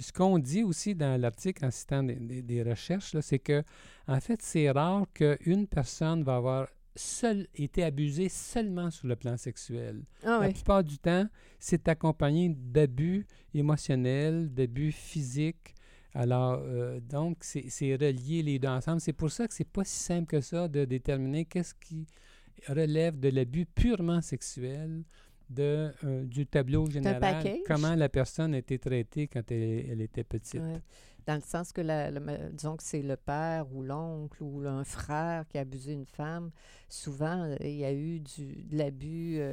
ce 0.00 0.12
qu'on 0.12 0.38
dit 0.38 0.62
aussi 0.62 0.94
dans 0.94 1.20
l'article 1.20 1.64
en 1.64 1.70
citant 1.70 2.02
des, 2.02 2.14
des- 2.16 2.42
des 2.42 2.62
recherches, 2.62 3.14
c'est 3.20 3.38
que, 3.38 3.62
en 4.08 4.20
fait, 4.20 4.40
c'est 4.42 4.70
rare 4.70 5.06
qu'une 5.14 5.66
personne 5.66 6.22
va 6.24 6.36
avoir 6.36 6.68
seul, 6.96 7.46
été 7.54 7.82
abusée 7.84 8.28
seulement 8.28 8.90
sur 8.90 9.06
le 9.06 9.16
plan 9.16 9.36
sexuel. 9.36 10.02
Ah 10.24 10.38
La 10.40 10.48
plupart 10.52 10.84
du 10.84 10.98
temps, 10.98 11.26
c'est 11.58 11.88
accompagné 11.88 12.48
d'abus 12.50 13.26
émotionnels, 13.54 14.52
d'abus 14.52 14.92
physiques. 14.92 15.74
Alors, 16.14 16.60
euh, 16.62 17.00
donc, 17.00 17.38
c'est 17.40 17.70
c'est 17.70 17.94
relié 17.94 18.42
les 18.42 18.58
deux 18.58 18.68
ensemble. 18.68 19.00
C'est 19.00 19.14
pour 19.14 19.30
ça 19.30 19.48
que 19.48 19.54
c'est 19.54 19.64
pas 19.68 19.84
si 19.84 19.98
simple 19.98 20.26
que 20.26 20.40
ça 20.42 20.68
de 20.68 20.84
déterminer 20.84 21.46
qu'est-ce 21.46 21.74
qui 21.74 22.06
relève 22.68 23.18
de 23.18 23.30
l'abus 23.30 23.64
purement 23.64 24.20
sexuel, 24.20 25.04
de, 25.52 25.90
euh, 26.04 26.24
du 26.24 26.46
tableau 26.46 26.88
général, 26.90 27.44
comment 27.66 27.94
la 27.94 28.08
personne 28.08 28.54
a 28.54 28.58
été 28.58 28.78
traitée 28.78 29.28
quand 29.28 29.50
elle, 29.50 29.90
elle 29.90 30.00
était 30.00 30.24
petite. 30.24 30.60
Ouais. 30.60 30.80
Dans 31.24 31.36
le 31.36 31.40
sens 31.42 31.70
que, 31.72 31.80
la, 31.80 32.10
disons 32.50 32.76
que 32.76 32.82
c'est 32.82 33.00
le 33.00 33.16
père 33.16 33.72
ou 33.72 33.84
l'oncle 33.84 34.42
ou 34.42 34.66
un 34.66 34.82
frère 34.82 35.46
qui 35.48 35.56
a 35.56 35.60
abusé 35.60 35.92
une 35.92 36.04
femme, 36.06 36.50
souvent, 36.88 37.44
euh, 37.44 37.56
il 37.60 37.76
y 37.76 37.84
a 37.84 37.92
eu 37.92 38.18
du, 38.18 38.64
de 38.64 38.76
l'abus, 38.76 39.38
euh, 39.38 39.52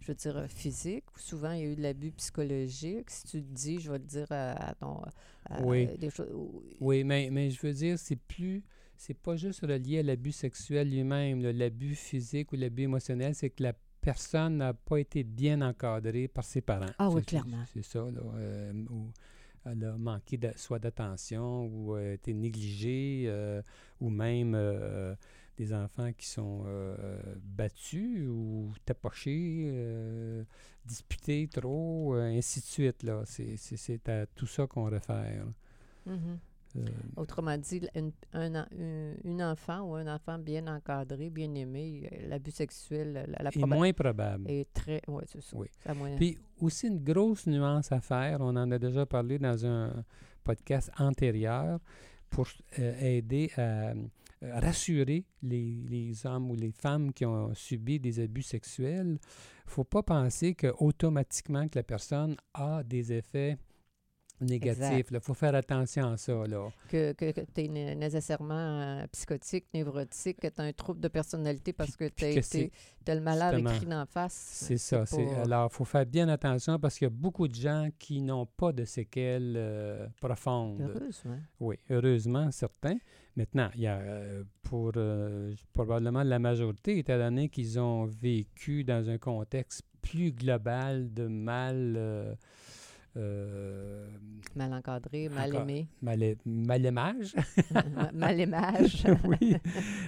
je 0.00 0.06
veux 0.06 0.14
dire, 0.14 0.46
physique, 0.48 1.04
ou 1.14 1.18
souvent, 1.18 1.52
il 1.52 1.60
y 1.60 1.64
a 1.64 1.66
eu 1.66 1.76
de 1.76 1.82
l'abus 1.82 2.12
psychologique. 2.12 3.10
Si 3.10 3.24
tu 3.24 3.42
te 3.42 3.52
dis, 3.54 3.78
je 3.78 3.92
vais 3.92 3.98
le 3.98 4.04
dire 4.04 4.26
à, 4.30 4.70
à 4.70 4.74
ton... 4.74 5.02
à- 5.50 5.60
Oui. 5.62 5.86
des 5.98 6.08
choses, 6.08 6.30
Oui, 6.80 7.04
mais, 7.04 7.28
mais 7.30 7.50
je 7.50 7.60
veux 7.60 7.74
dire, 7.74 7.98
c'est 7.98 8.16
plus. 8.16 8.62
C'est 8.96 9.18
pas 9.18 9.36
juste 9.36 9.60
relié 9.62 9.98
à 9.98 10.02
l'abus 10.04 10.32
sexuel 10.32 10.88
lui-même, 10.88 11.42
l'abus 11.42 11.94
physique 11.96 12.52
ou 12.52 12.56
l'abus 12.56 12.84
émotionnel, 12.84 13.34
c'est 13.34 13.50
que 13.50 13.64
la 13.64 13.74
personne 14.02 14.58
n'a 14.58 14.74
pas 14.74 14.98
été 14.98 15.22
bien 15.22 15.62
encadrée 15.62 16.28
par 16.28 16.44
ses 16.44 16.60
parents. 16.60 16.92
Ah 16.98 17.08
oui, 17.08 17.20
C'est- 17.22 17.26
clairement. 17.30 17.64
C'est 17.72 17.82
ça, 17.84 18.00
là. 18.00 18.20
euh, 18.36 18.72
ou 18.90 19.10
elle 19.64 19.84
a 19.84 19.96
manqué 19.96 20.36
de, 20.36 20.50
soit 20.56 20.80
d'attention 20.80 21.66
ou 21.66 21.94
euh, 21.94 22.14
été 22.14 22.34
négligée, 22.34 23.24
euh, 23.28 23.62
ou 24.00 24.10
même 24.10 24.54
euh, 24.56 25.14
des 25.56 25.72
enfants 25.72 26.12
qui 26.12 26.26
sont 26.26 26.64
battus 27.42 28.26
ou 28.28 28.72
tapochés, 28.84 29.72
disputés 30.84 31.48
trop, 31.48 32.14
ainsi 32.14 32.60
de 32.60 32.64
suite. 32.64 33.02
Là. 33.04 33.22
C'est, 33.24 33.56
c'est, 33.56 33.76
c'est 33.76 34.08
à 34.08 34.26
tout 34.26 34.46
ça 34.48 34.66
qu'on 34.66 34.84
réfère. 34.84 35.46
Autrement 37.16 37.56
dit, 37.58 37.82
une, 37.94 38.12
un 38.32 38.66
une, 39.24 39.42
enfant 39.42 39.82
ou 39.82 39.94
un 39.94 40.06
enfant 40.14 40.38
bien 40.38 40.66
encadré, 40.66 41.28
bien 41.30 41.54
aimé, 41.54 42.08
euh, 42.12 42.28
l'abus 42.28 42.50
sexuel, 42.52 43.12
la, 43.28 43.42
la 43.44 43.50
est 43.50 43.66
moins 43.66 43.92
probable. 43.92 44.50
est 44.50 44.72
très... 44.72 45.00
Oui, 45.08 45.22
c'est 45.26 45.42
ça. 45.42 45.56
Oui. 45.56 45.68
Moins- 45.94 46.16
Puis 46.16 46.38
aussi 46.60 46.88
une 46.88 47.02
grosse 47.02 47.46
nuance 47.46 47.92
à 47.92 48.00
faire, 48.00 48.40
on 48.40 48.56
en 48.56 48.70
a 48.70 48.78
déjà 48.78 49.04
parlé 49.06 49.38
dans 49.38 49.66
un 49.66 50.04
podcast 50.42 50.90
antérieur, 50.98 51.78
pour 52.30 52.48
euh, 52.78 52.98
aider 53.00 53.50
à 53.56 53.60
euh, 53.90 53.94
rassurer 54.40 55.26
les, 55.42 55.84
les 55.88 56.24
hommes 56.26 56.50
ou 56.50 56.56
les 56.56 56.72
femmes 56.72 57.12
qui 57.12 57.26
ont 57.26 57.52
subi 57.54 58.00
des 58.00 58.18
abus 58.20 58.40
sexuels. 58.42 59.18
Il 59.18 59.66
ne 59.66 59.70
faut 59.70 59.84
pas 59.84 60.02
penser 60.02 60.54
que 60.54 60.68
automatiquement 60.78 61.68
que 61.68 61.78
la 61.78 61.82
personne 61.82 62.34
a 62.54 62.82
des 62.82 63.12
effets 63.12 63.58
négatifs. 64.42 65.06
Il 65.10 65.20
faut 65.20 65.34
faire 65.34 65.54
attention 65.54 66.12
à 66.12 66.16
ça. 66.16 66.32
Là. 66.46 66.68
que, 66.88 67.12
que, 67.12 67.30
tu 67.32 67.60
es 67.62 67.94
nécessairement 67.94 68.54
euh, 68.54 69.06
psychotique, 69.12 69.66
névrotique, 69.72 70.40
que 70.40 70.48
tu 70.48 70.60
as 70.60 70.64
un 70.64 70.72
trouble 70.72 71.00
de 71.00 71.08
personnalité 71.08 71.72
parce 71.72 71.96
que 71.96 72.08
tu 72.08 72.24
as, 72.24 72.40
que 73.04 73.12
le 73.12 73.20
malheur 73.20 73.54
écrit 73.54 73.86
d'en 73.86 74.06
face. 74.06 74.32
C'est 74.32 74.78
ça. 74.78 75.06
c'est- 75.06 75.24
pas- 75.24 75.42
Alors, 75.42 75.68
il 75.72 75.74
faut 75.74 75.84
faire 75.84 76.06
bien 76.06 76.28
attention 76.28 76.78
parce 76.78 76.98
qu'il 76.98 77.06
y 77.06 77.10
a 77.10 77.14
beaucoup 77.14 77.48
de 77.48 77.54
gens 77.54 77.88
qui 77.98 78.20
n'ont 78.20 78.46
pas 78.46 78.72
de 78.72 78.84
séquelles 78.84 79.54
euh, 79.56 80.06
profondes. 80.20 80.80
Heureusement. 80.80 81.38
Oui, 81.60 81.76
heureusement, 81.90 82.50
certains. 82.50 82.96
Maintenant, 83.34 83.70
il 83.74 83.80
y 83.82 83.86
a 83.86 83.96
euh, 83.98 84.44
pour 84.62 84.92
euh, 84.96 85.54
probablement 85.72 86.22
la 86.22 86.38
majorité, 86.38 86.98
étant 86.98 87.16
donné 87.18 87.48
qu'ils 87.48 87.80
ont 87.80 88.04
vécu 88.04 88.84
dans 88.84 89.08
un 89.08 89.18
contexte 89.18 89.82
plus 90.02 90.32
global 90.32 91.12
de 91.14 91.26
mal, 91.28 92.36
euh, 93.16 94.06
Mal 94.54 94.72
encadré, 94.74 95.28
mal 95.28 95.50
Encore- 95.50 95.62
aimé, 95.62 95.88
mal, 96.02 96.36
mal-aimage. 96.44 97.34
mal 98.12 98.40
aimage. 98.40 99.04
oui. 99.24 99.54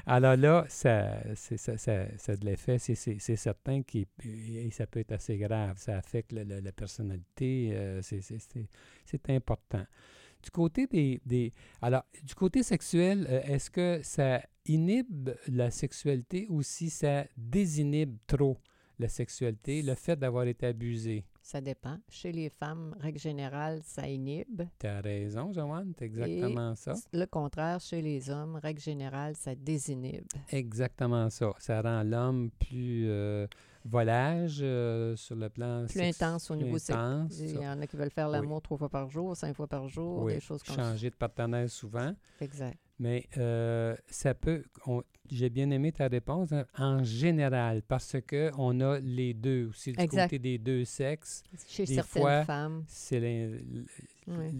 Alors 0.06 0.36
là, 0.36 0.64
ça, 0.68 1.18
c'est, 1.34 1.56
ça, 1.56 1.76
ça, 1.78 2.06
ça 2.18 2.32
a 2.32 2.36
de 2.36 2.44
l'effet, 2.44 2.78
c'est, 2.78 2.94
certain 3.36 3.82
que 3.82 3.98
ça 4.70 4.86
peut 4.86 5.00
être 5.00 5.12
assez 5.12 5.36
grave. 5.38 5.76
Ça 5.78 5.96
affecte 5.96 6.32
la, 6.32 6.44
la- 6.44 6.60
la 6.60 6.72
personnalité, 6.72 7.70
euh, 7.72 8.00
c'est, 8.02 9.30
important. 9.30 9.84
Du 10.42 10.50
côté 10.50 10.86
des, 10.86 11.20
des 11.24 11.52
alors 11.80 12.04
du 12.22 12.34
côté 12.34 12.62
sexuel, 12.62 13.26
euh, 13.30 13.40
est-ce 13.44 13.70
que 13.70 14.00
ça 14.02 14.42
inhibe 14.66 15.30
la 15.48 15.70
sexualité 15.70 16.46
ou 16.50 16.62
si 16.62 16.90
ça 16.90 17.24
désinhibe 17.36 18.16
trop 18.26 18.58
la 18.98 19.08
sexualité, 19.08 19.80
le 19.80 19.94
fait 19.94 20.16
d'avoir 20.16 20.44
été 20.46 20.66
abusé? 20.66 21.24
Ça 21.44 21.60
dépend. 21.60 21.98
Chez 22.08 22.32
les 22.32 22.48
femmes, 22.48 22.96
règle 22.98 23.18
générale, 23.18 23.82
ça 23.84 24.08
inhibe. 24.08 24.62
Tu 24.78 24.86
as 24.86 25.02
raison, 25.02 25.52
Joanne, 25.52 25.92
c'est 25.98 26.06
exactement 26.06 26.74
ça. 26.74 26.94
Le 27.12 27.26
contraire, 27.26 27.80
chez 27.80 28.00
les 28.00 28.30
hommes, 28.30 28.56
règle 28.56 28.80
générale, 28.80 29.36
ça 29.36 29.54
désinhibe. 29.54 30.26
Exactement 30.48 31.28
ça. 31.28 31.50
Ça 31.58 31.82
rend 31.82 32.02
l'homme 32.02 32.50
plus 32.58 33.04
euh, 33.10 33.46
volage 33.84 34.60
euh, 34.62 35.14
sur 35.16 35.36
le 35.36 35.50
plan 35.50 35.84
Plus 35.86 36.00
intense 36.00 36.50
au 36.50 36.56
niveau 36.56 36.78
sexuel. 36.78 37.26
Il 37.38 37.60
y 37.60 37.68
en 37.68 37.78
a 37.78 37.86
qui 37.86 37.96
veulent 37.98 38.10
faire 38.10 38.30
l'amour 38.30 38.62
trois 38.62 38.78
fois 38.78 38.88
par 38.88 39.10
jour, 39.10 39.36
cinq 39.36 39.54
fois 39.54 39.66
par 39.66 39.86
jour, 39.86 40.26
des 40.26 40.40
choses 40.40 40.62
comme 40.62 40.76
ça. 40.76 40.82
Changer 40.82 41.10
de 41.10 41.14
partenaire 41.14 41.68
souvent. 41.68 42.14
Exact. 42.40 42.78
Mais 42.98 43.26
euh, 43.36 43.96
ça 44.06 44.34
peut. 44.34 44.64
J'ai 45.30 45.48
bien 45.48 45.70
aimé 45.70 45.90
ta 45.90 46.06
réponse 46.06 46.52
hein, 46.52 46.66
en 46.76 47.02
général 47.02 47.82
parce 47.82 48.16
que 48.26 48.50
on 48.58 48.78
a 48.80 49.00
les 49.00 49.32
deux 49.32 49.68
aussi 49.70 49.92
du 49.92 50.06
côté 50.06 50.38
des 50.38 50.58
deux 50.58 50.84
sexes. 50.84 51.42
Chez 51.66 51.86
certaines 51.86 52.44
femmes. 52.44 52.84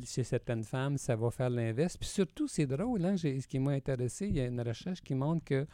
Chez 0.05 0.25
certaines 0.25 0.64
femmes, 0.64 0.99
ça 0.99 1.17
va 1.17 1.31
faire 1.31 1.50
l'inverse. 1.50 1.97
Puis 1.97 2.09
surtout, 2.09 2.49
c'est 2.49 2.67
drôle. 2.67 3.05
Hein, 3.05 3.17
ce 3.17 3.47
qui 3.47 3.59
m'a 3.59 3.73
intéressé, 3.73 4.26
il 4.26 4.37
y 4.37 4.41
a 4.41 4.47
une 4.47 4.61
recherche 4.61 5.03
qui 5.03 5.14
montre 5.14 5.45
que 5.45 5.67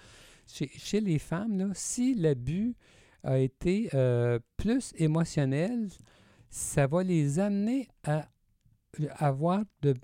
chez, 0.47 1.01
les 1.01 1.19
femmes, 1.19 1.57
là, 1.59 1.69
si 1.75 2.15
l'abus 2.15 2.75
a 3.23 3.39
été 3.39 3.89
euh, 3.95 4.39
plus 4.57 4.93
émotionnel, 4.97 5.89
ça 6.49 6.87
va 6.87 7.03
les 7.03 7.39
amener 7.39 7.89
à 8.05 8.29
avoir, 9.17 9.65
de, 9.83 9.95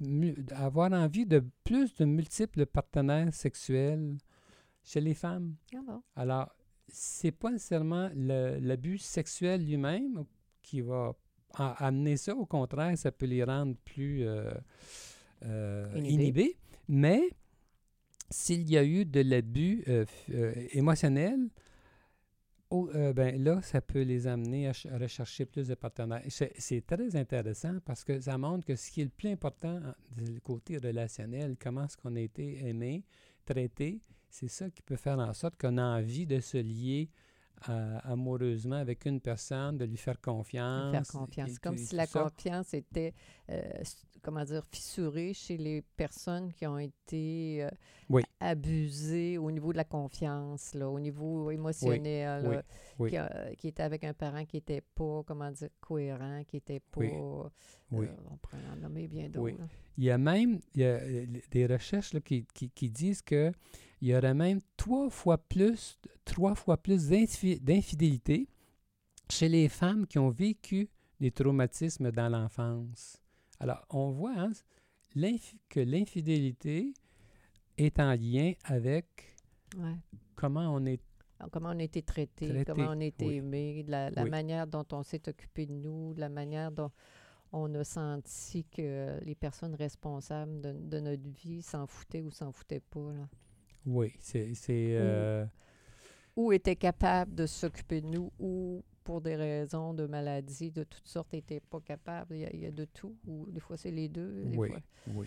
avoir 0.55 0.93
envie 0.93 1.26
de 1.26 1.45
plus 1.64 1.95
de 1.95 2.05
multiples 2.05 2.66
partenaires 2.66 3.33
sexuels 3.35 4.16
chez 4.85 5.00
les 5.00 5.14
femmes. 5.14 5.57
Ah 5.75 5.81
bon? 5.87 6.02
Alors, 6.14 6.55
c'est 6.88 7.33
pas 7.33 7.50
nécessairement 7.50 8.11
l'abus 8.14 8.99
sexuel 8.99 9.64
lui-même 9.64 10.25
qui 10.62 10.81
va 10.81 11.14
amener 11.55 12.16
ça. 12.16 12.35
Au 12.35 12.47
contraire, 12.47 12.97
ça 12.97 13.11
peut 13.11 13.26
les 13.26 13.43
rendre 13.43 13.76
plus 13.85 14.26
euh, 14.26 14.50
euh, 15.45 15.87
inhibés. 15.97 16.57
Mais 16.88 17.31
s'il 18.31 18.71
y 18.71 18.76
a 18.76 18.85
eu 18.85 19.05
de 19.05 19.21
l'abus 19.21 19.85
euh, 19.88 20.05
émotionnel, 20.73 21.49
Oh, 22.70 22.88
euh, 22.94 23.12
ben 23.12 23.42
là, 23.42 23.62
ça 23.62 23.80
peut 23.80 24.02
les 24.02 24.26
amener 24.26 24.68
à, 24.68 24.73
rechercher 24.99 25.46
plus 25.46 25.68
de 25.68 25.75
partenaires. 25.75 26.23
C'est 26.28 26.85
très 26.85 27.14
intéressant 27.14 27.78
parce 27.85 28.02
que 28.02 28.20
ça 28.20 28.37
montre 28.38 28.66
que 28.66 28.75
ce 28.75 28.90
qui 28.90 29.02
est 29.02 29.04
le 29.04 29.11
plus 29.11 29.30
important 29.30 29.80
du 30.16 30.40
côté 30.40 30.78
relationnel, 30.78 31.56
comment 31.61 31.85
est-ce 31.85 31.96
qu'on 31.96 32.16
a 32.16 32.20
été 32.20 32.66
aimé, 32.66 33.04
traité, 33.44 34.00
c'est 34.28 34.49
ça 34.49 34.68
qui 34.70 34.82
peut 34.82 34.96
faire 34.96 35.18
en 35.18 35.32
sorte 35.32 35.56
qu'on 35.61 35.78
a 35.78 35.99
envie 35.99 36.26
de 36.26 36.40
se 36.40 36.58
lier 36.58 37.08
amoureusement 38.04 38.76
avec 38.76 39.06
une 39.06 39.20
personne, 39.20 39.78
de 39.78 39.85
lui 39.85 39.96
faire 39.96 40.20
confiance. 40.20 40.92
Faire 40.92 41.20
confiance. 41.20 41.58
Comme 41.58 41.78
si 41.78 41.94
la 41.94 42.06
confiance 42.06 42.75
était, 42.75 43.14
euh, 43.50 43.62
comment 44.26 44.45
dire, 44.45 44.64
fissurée 44.73 45.33
chez 45.33 45.56
les 45.56 45.83
personnes 45.97 46.52
qui 46.52 46.66
ont 46.66 46.78
été 46.80 47.64
euh, 48.11 48.21
abusées 48.40 49.38
au 49.38 49.52
niveau 49.52 49.71
de 49.71 49.76
la 49.76 49.85
confiance, 49.85 50.75
là, 50.75 50.88
au 50.88 50.99
niveau 50.99 51.52
émotionnel, 51.52 52.64
qui, 52.99 53.16
qui, 53.56 53.68
était 53.68 53.85
avec 53.85 54.02
un 54.02 54.12
parent 54.12 54.45
qui 54.45 54.56
n'était 54.56 54.83
pas, 54.97 55.23
comment 55.25 55.52
dire, 55.52 55.68
cohérent, 55.80 56.42
qui 56.49 56.56
n'était 56.56 56.80
pas... 56.80 57.02
Euh, 57.02 57.49
on 57.92 58.37
pourrait 58.42 58.59
en 58.73 58.76
nommer 58.76 59.06
bien 59.06 59.28
d'autres. 59.28 59.54
Il 59.97 60.02
y 60.02 60.11
a 60.11 60.18
même 60.18 60.59
il 60.75 60.80
y 60.80 60.85
a 60.85 60.99
des 61.52 61.66
recherches 61.66 62.12
là, 62.12 62.21
qui, 62.21 62.45
qui, 62.52 62.68
qui 62.71 62.90
disent 62.90 63.23
que 63.23 63.52
il 64.00 64.09
y 64.09 64.16
aurait 64.16 64.35
même 64.35 64.61
trois 64.76 65.09
fois 65.09 65.38
plus, 65.38 65.99
trois 66.25 66.56
fois 66.56 66.76
plus 66.76 67.09
d'infidélité 67.09 68.49
chez 69.30 69.49
les 69.49 69.68
femmes 69.68 70.04
qui 70.06 70.18
ont 70.18 70.30
vécu 70.30 70.90
des 71.21 71.30
traumatismes 71.30 72.11
dans 72.11 72.28
l'enfance. 72.28 73.23
Alors, 73.61 73.85
on 73.91 74.11
voit 74.11 74.35
hein, 74.37 74.53
que 75.69 75.81
l'infidélité 75.81 76.93
est 77.79 77.99
en 78.01 78.13
lien 78.13 78.53
avec 78.65 79.35
comment 80.35 80.75
on 80.75 80.85
est 80.87 81.01
Comment 81.53 81.71
on 81.71 81.79
a 81.79 81.83
été 81.83 82.01
traité, 82.01 82.65
comment 82.65 82.93
on 82.93 83.01
a 83.01 83.05
été 83.05 83.37
aimé, 83.37 83.85
la, 83.87 84.11
manière 84.25 84.67
dont 84.67 84.87
on 84.93 85.03
s'est 85.03 85.29
occupé 85.29 85.67
de 85.67 85.75
nous, 85.75 86.15
la 86.15 86.31
manière 86.31 86.73
dont 86.73 86.91
on 87.53 87.75
a 87.75 87.85
senti 87.85 88.64
que 88.64 89.23
les 89.23 89.35
personnes 89.35 89.75
responsables 89.75 90.62
de, 90.62 90.73
de 90.73 90.99
notre 90.99 91.29
vie 91.29 91.61
s'en 91.61 91.87
foutaient 91.87 92.23
ou 92.23 92.31
s'en 92.31 92.53
foutaient 92.53 92.81
pas. 92.81 93.12
Là. 93.12 93.29
Oui, 93.85 94.12
c'est. 94.19 94.55
Euh... 94.69 95.47
Ou, 96.35 96.53
était 96.53 96.77
capable 96.77 97.35
de 97.35 97.47
s'occuper 97.47 98.01
de 98.01 98.09
nous, 98.09 98.33
ou 98.38 98.83
pour 99.07 99.21
des 99.21 99.37
raisons 99.37 99.95
de 99.95 100.05
maladie 100.07 100.73
de 100.73 100.83
toutes 100.83 101.07
sortes, 101.07 101.33
n'était 101.33 101.61
pas 101.61 101.81
capable. 101.81 102.35
Il 102.35 102.61
y, 102.61 102.66
a, 102.66 102.73
de 102.73 102.85
tout, 102.87 103.16
ou 103.29 103.47
des 103.49 103.61
fois 103.61 103.77
c'est 103.77 103.92
les 103.92 104.09
deux. 104.09 104.42
oui, 104.57 104.69
oui. 105.14 105.27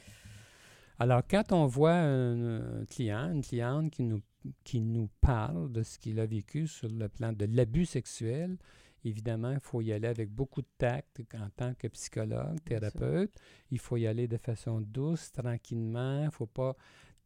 Alors, 0.99 1.21
quand 1.25 1.53
on 1.53 1.65
voit 1.65 1.93
un, 1.93 2.83
client, 2.83 3.31
une 3.31 3.41
cliente 3.41 3.89
qui 3.89 4.03
nous, 4.03 4.21
qui 4.65 4.81
nous 4.81 5.09
parle 5.21 5.71
de 5.71 5.81
ce 5.81 5.97
qu'il 5.97 6.19
a 6.19 6.25
vécu 6.25 6.67
sur 6.67 6.89
le 6.89 7.07
plan 7.07 7.31
de 7.31 7.45
l'abus 7.45 7.85
sexuel, 7.85 8.57
évidemment, 9.05 9.51
il 9.51 9.61
faut 9.61 9.79
y 9.79 9.93
aller 9.93 10.09
avec 10.09 10.29
beaucoup 10.29 10.61
de 10.61 10.67
tact 10.77 11.21
en 11.35 11.49
tant 11.55 11.73
que 11.73 11.87
psychologue, 11.87 12.59
thérapeute. 12.65 13.33
Il 13.71 13.79
faut 13.79 13.95
y 13.95 14.07
aller 14.07 14.27
de 14.27 14.35
façon 14.35 14.81
douce, 14.81 15.31
tranquillement. 15.31 16.19
Il 16.19 16.25
ne 16.25 16.31
faut 16.31 16.47
pas 16.47 16.75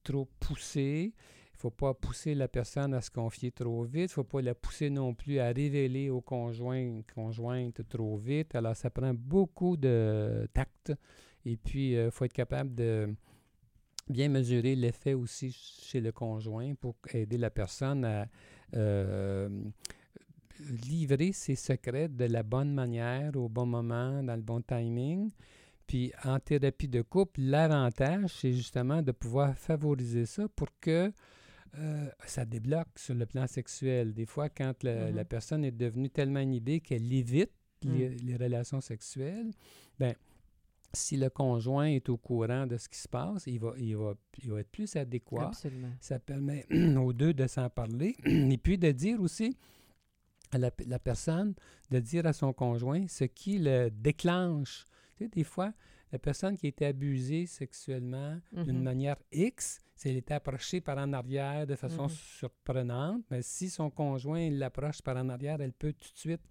trop 0.04 0.30
pousser. 0.40 1.16
Il 1.54 1.58
ne 1.58 1.62
faut 1.62 1.70
pas 1.70 1.94
pousser 1.94 2.36
la 2.36 2.48
personne 2.48 2.94
à 2.94 3.02
se 3.02 3.10
confier 3.10 3.52
trop 3.52 3.84
vite. 3.84 3.96
Il 3.96 4.04
ne 4.04 4.08
faut 4.08 4.24
pas 4.24 4.42
la 4.42 4.56
pousser 4.56 4.90
non 4.90 5.14
plus 5.14 5.40
à 5.40 5.48
révéler 5.48 6.10
au 6.10 6.20
conjoint, 6.20 7.02
conjointe 7.14 7.88
trop 7.88 8.18
vite. 8.18 8.56
Alors, 8.56 8.76
ça 8.76 8.90
prend 8.90 9.14
beaucoup 9.14 9.78
de 9.78 10.48
tact. 10.54 10.94
Et 11.46 11.56
puis, 11.56 11.92
il 11.92 11.98
euh, 11.98 12.12
faut 12.12 12.26
être 12.26 12.34
capable 12.34 12.74
de 12.76 13.14
bien 14.10 14.30
mesurer 14.30 14.76
l'effet 14.76 15.14
aussi 15.14 15.52
chez 15.52 16.02
le 16.02 16.12
conjoint 16.12 16.74
pour 16.76 16.96
aider 17.14 17.38
la 17.38 17.50
personne 17.50 18.04
à 18.04 18.28
euh, 18.76 19.50
livrer 20.86 21.32
ses 21.32 21.56
secrets 21.56 22.10
de 22.10 22.26
la 22.26 22.44
bonne 22.44 22.74
manière, 22.74 23.36
au 23.36 23.50
bon 23.50 23.66
moment, 23.66 24.24
dans 24.24 24.36
le 24.36 24.42
bon 24.42 24.62
timing. 24.62 25.32
Puis 25.88 26.12
en 26.24 26.40
thérapie 26.40 26.88
de 26.88 27.02
couple, 27.02 27.42
l'avantage, 27.42 28.32
c'est 28.40 28.54
justement 28.54 29.02
de 29.02 29.12
pouvoir 29.12 29.56
favoriser 29.58 30.26
ça 30.26 30.48
pour 30.56 30.68
que 30.80 31.12
euh, 31.78 32.10
ça 32.26 32.46
débloque 32.46 32.98
sur 32.98 33.16
le 33.16 33.26
plan 33.26 33.48
sexuel. 33.48 34.14
Des 34.14 34.26
fois, 34.26 34.50
quand 34.50 34.84
la 34.84 35.12
mm-hmm. 35.12 35.26
personne 35.26 35.66
est 35.66 35.72
devenue 35.72 36.10
tellement 36.10 36.40
inhibée 36.40 36.80
qu'elle 36.80 37.12
évite 37.12 37.52
les, 37.84 38.10
mm. 38.10 38.38
relations 38.42 38.82
sexuelles, 38.82 39.52
ben 40.00 40.16
si 40.96 41.18
le 41.18 41.30
conjoint 41.30 41.88
est 41.88 42.08
au 42.10 42.18
courant 42.18 42.68
de 42.68 42.78
ce 42.78 42.88
qui 42.88 43.00
se 43.00 43.08
passe, 43.08 43.48
il 43.48 43.60
va, 43.60 43.74
il 43.78 43.98
va, 43.98 44.14
il 44.44 44.52
va 44.52 44.60
être 44.60 44.70
plus 44.70 44.96
adéquat. 44.96 45.48
Absolument. 45.48 45.92
Ça 46.00 46.20
permet 46.20 46.66
aux 46.98 47.14
deux 47.14 47.34
de 47.34 47.48
s'en 47.48 47.70
parler 47.70 48.16
et 48.26 48.58
puis 48.58 48.78
de 48.78 48.92
dire 48.92 49.20
aussi 49.20 49.58
à 50.52 50.60
la, 50.60 50.70
la, 50.86 51.00
personne, 51.00 51.56
de 51.90 52.00
dire 52.00 52.28
à 52.28 52.34
son 52.34 52.54
conjoint 52.54 53.08
ce 53.08 53.24
qui 53.24 53.58
le 53.58 53.90
déclenche 53.90 54.86
tu 55.18 55.26
sais, 55.26 55.30
des 55.30 55.44
fois, 55.44 55.74
la 56.14 56.20
personne 56.20 56.56
qui 56.56 56.68
a 56.68 56.70
été 56.70 56.86
abusée 56.86 57.48
sexuellement 57.48 58.40
d'une 58.52 58.78
mhm. 58.78 58.84
manière 58.84 59.18
X, 59.32 59.82
si 59.96 60.10
elle 60.10 60.18
était 60.18 60.36
approchée 60.36 60.80
par 60.80 61.00
en 61.00 61.12
arrière 61.12 61.66
de 61.66 61.76
façon 61.76 62.04
mhm. 62.04 62.10
surprenante, 62.10 63.24
mais 63.32 63.42
si 63.42 63.68
son 63.68 63.90
conjoint 63.90 64.48
l'approche 64.52 65.02
par 65.02 65.18
en 65.18 65.28
arrière, 65.30 65.60
elle 65.60 65.74
peut 65.74 65.94
tout 65.94 66.14
de 66.14 66.20
suite 66.20 66.42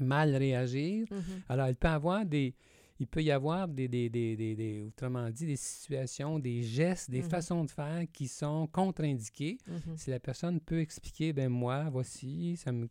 mal 0.00 0.34
réagir. 0.34 1.06
Mhm. 1.12 1.22
Alors, 1.48 1.66
elle 1.66 1.76
peut 1.76 1.88
avoir 1.88 2.26
des... 2.26 2.56
Il 2.98 3.06
peut 3.06 3.22
y 3.22 3.30
avoir 3.30 3.66
des, 3.66 3.88
des, 3.88 4.08
des, 4.10 4.36
des, 4.36 4.82
autrement 4.86 5.28
dit, 5.30 5.46
des 5.46 5.56
situations, 5.56 6.38
des 6.38 6.62
gestes, 6.62 7.10
des 7.10 7.22
façons 7.22 7.64
de 7.64 7.70
faire 7.70 8.04
qui 8.12 8.28
sont 8.28 8.68
contre-indiquées. 8.68 9.58
Si 9.96 10.10
la 10.10 10.20
personne 10.20 10.60
peut 10.60 10.78
expliquer, 10.78 11.32
ben 11.32 11.48
moi, 11.48 11.88
voici, 11.90 12.56
ça 12.56 12.70
me... 12.70 12.88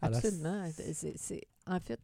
Absolument. 0.00 0.70
C'est, 0.94 1.42
en 1.66 1.80
fait, 1.80 2.00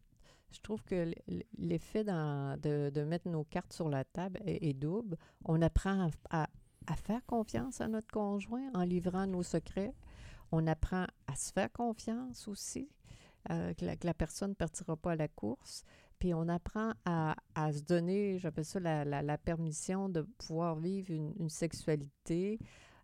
je 0.51 0.59
trouve 0.61 0.83
que 0.83 1.11
l'effet 1.57 2.03
de, 2.03 2.89
de, 2.89 3.03
mettre 3.03 3.29
nos 3.29 3.43
cartes 3.43 3.73
sur 3.73 3.89
la 3.89 4.03
table 4.03 4.39
est, 4.45 4.73
double. 4.73 5.17
On 5.45 5.61
apprend 5.61 6.09
à, 6.31 6.47
à, 6.87 6.95
faire 6.95 7.25
confiance 7.25 7.81
à 7.81 7.87
notre 7.87 8.11
conjoint 8.11 8.69
en 8.73 8.83
livrant 8.83 9.27
nos 9.27 9.43
secrets. 9.43 9.93
On 10.51 10.65
apprend 10.65 11.05
à 11.27 11.35
se 11.35 11.51
faire 11.51 11.71
confiance 11.71 12.47
aussi, 12.47 12.89
euh, 13.51 13.73
que, 13.75 13.85
la, 13.85 14.13
personne 14.13 14.51
ne 14.51 14.55
partira 14.55 14.97
pas 14.97 15.11
à 15.11 15.15
la 15.15 15.27
course. 15.27 15.83
Puis 16.17 16.33
on 16.33 16.49
apprend 16.49 16.93
à, 17.05 17.35
à 17.55 17.71
se 17.71 17.81
donner, 17.81 18.39
j'appelle 18.39 18.65
ça 18.65 18.79
la, 18.79 19.05
la, 19.05 19.37
permission 19.37 20.09
de 20.09 20.23
pouvoir 20.23 20.75
vivre 20.75 21.11
une, 21.11 21.49
sexualité 21.49 22.59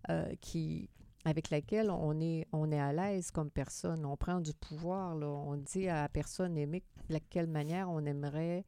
euh, 0.09 0.35
qui, 0.41 0.89
avec 1.25 1.49
laquelle 1.49 1.89
on 1.89 2.19
est, 2.21 2.47
on 2.53 2.71
est 2.71 2.79
à 2.79 2.93
l'aise 2.93 3.31
comme 3.31 3.49
personne. 3.49 4.05
On 4.05 4.15
prend 4.15 4.39
du 4.39 4.53
pouvoir. 4.53 5.15
Là. 5.15 5.27
On 5.27 5.57
dit 5.57 5.89
à 5.89 6.03
la 6.03 6.09
personne 6.09 6.55
aimée 6.57 6.83
de 7.09 7.19
quelle 7.29 7.47
manière 7.47 7.89
on 7.89 8.05
aimerait 8.05 8.63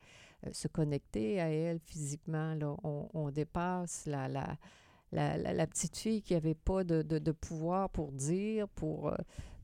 euh, 0.46 0.50
se 0.52 0.68
connecter 0.68 1.40
à 1.40 1.50
elle 1.50 1.80
physiquement. 1.80 2.56
Là. 2.56 2.76
On, 2.84 3.30
dépasse 3.30 4.08
la, 4.08 4.28
la, 4.28 4.58
la, 5.12 5.68
petite 5.68 5.96
fille 5.98 6.24
qui 6.24 6.34
n'avait 6.34 6.56
pas 6.56 6.84
de, 6.84 7.04
de, 7.04 7.20
de, 7.20 7.32
pouvoir 7.32 7.92
pour 7.92 8.12
dire, 8.12 8.68
pour, 8.70 9.10
euh, 9.10 9.16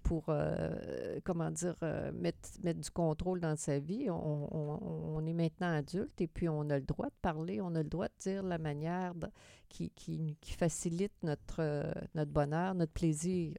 pour 0.03 0.25
euh, 0.29 1.19
comment 1.23 1.49
dire, 1.51 1.75
euh, 1.83 2.11
mettre, 2.11 2.49
mettre 2.63 2.79
du 2.81 2.91
contrôle 2.91 3.39
dans 3.39 3.55
sa 3.55 3.79
vie. 3.79 4.09
On, 4.09 4.47
on- 4.53 4.79
on 5.15 5.25
est 5.25 5.33
maintenant 5.33 5.71
adulte 5.73 6.19
et 6.21 6.27
puis 6.27 6.49
on 6.49 6.69
a 6.69 6.77
le 6.79 6.85
droit 6.85 7.07
de 7.07 7.15
parler, 7.21 7.61
on 7.61 7.73
a 7.75 7.83
le 7.83 7.89
droit 7.89 8.07
de 8.07 8.13
dire 8.19 8.43
la 8.43 8.57
manière 8.57 9.15
de- 9.15 9.29
qui, 9.69 9.89
qui, 9.91 10.37
qui 10.41 10.53
facilite 10.53 11.13
notre, 11.23 11.57
euh, 11.61 11.91
notre 12.15 12.31
bonheur, 12.31 12.75
notre 12.75 12.91
plaisir. 12.93 13.55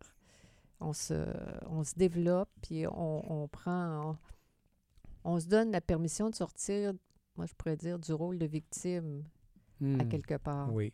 On 0.81 0.93
se, 0.93 1.15
on 1.67 1.83
se 1.85 1.95
développe 1.95 2.51
puis 2.63 2.87
on, 2.87 3.33
on 3.43 3.49
prend, 3.49 4.11
on, 5.25 5.33
on 5.35 5.41
se 5.41 5.47
donne 5.47 5.71
la 5.73 5.81
permission 5.81 6.29
de 6.31 6.35
sortir, 6.35 6.93
moi 7.37 7.47
je 7.47 7.55
pourrais 7.55 7.77
dire, 7.77 7.99
du 7.99 8.13
rôle 8.13 8.39
de 8.39 8.47
victime 8.47 9.23
à 9.81 9.85
Hmm. 9.85 10.09
quelque 10.09 10.37
part. 10.37 10.73
Oui. 10.73 10.93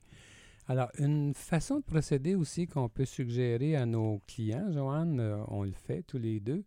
Alors, 0.71 0.89
une 0.99 1.35
façon 1.35 1.81
de 1.81 1.83
procéder 1.83 2.37
aussi 2.37 2.69
qu'on 2.69 2.89
peut 2.89 3.05
suggérer 3.05 3.75
à 3.75 3.87
nos 3.87 4.23
clients, 4.29 4.71
Joanne, 4.71 5.19
euh, 5.19 5.43
on 5.49 5.65
le 5.65 5.73
fait 5.73 6.05
tous 6.05 6.17
les 6.19 6.39
deux, 6.39 6.63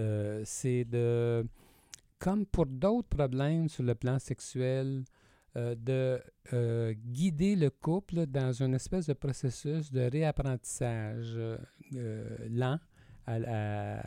euh, 0.00 0.42
c'est 0.44 0.84
de, 0.84 1.46
comme 2.18 2.46
pour 2.46 2.66
d'autres 2.66 3.06
problèmes 3.06 3.68
sur 3.68 3.84
le 3.84 3.94
plan 3.94 4.18
sexuel, 4.18 5.04
euh, 5.54 5.76
de 5.76 6.20
guider 7.06 7.54
le 7.54 7.70
couple 7.70 8.26
dans 8.26 8.52
une 8.60 8.74
espèce 8.74 9.06
de 9.06 9.12
processus 9.12 9.92
de 9.92 10.10
réapprentissage 10.10 11.38
lent 12.50 12.80
à, 13.28 13.34
à- 13.34 14.00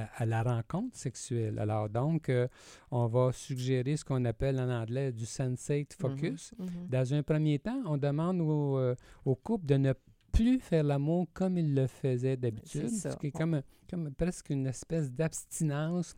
à- 0.00 0.22
à 0.22 0.26
la 0.26 0.42
rencontre 0.42 0.96
sexuelle. 0.96 1.58
Alors 1.58 1.88
donc, 1.88 2.28
euh, 2.28 2.46
on 2.90 3.06
va 3.06 3.32
suggérer 3.32 3.96
ce 3.96 4.04
qu'on 4.04 4.24
appelle 4.24 4.58
en 4.60 4.70
anglais 4.70 5.12
du 5.12 5.26
sensate 5.26 5.94
focus. 5.94 6.52
Mhm, 6.58 6.66
mhm. 6.66 6.88
Dans 6.88 7.14
un 7.14 7.22
premier 7.22 7.58
temps, 7.58 7.82
on 7.86 7.96
demande 7.96 8.40
au, 8.40 8.78
euh, 8.78 8.94
au 9.24 9.34
couple 9.34 9.66
de 9.66 9.76
ne 9.76 9.92
plus 10.32 10.60
faire 10.60 10.84
l'amour 10.84 11.26
comme 11.32 11.58
il 11.58 11.74
le 11.74 11.86
faisait 11.86 12.36
d'habitude, 12.36 12.88
ce 13.12 13.16
qui 13.16 13.26
est 13.28 13.30
comme, 13.32 13.62
comme 13.90 14.12
presque 14.14 14.50
une 14.50 14.66
espèce 14.66 15.10
d'abstinence 15.10 16.14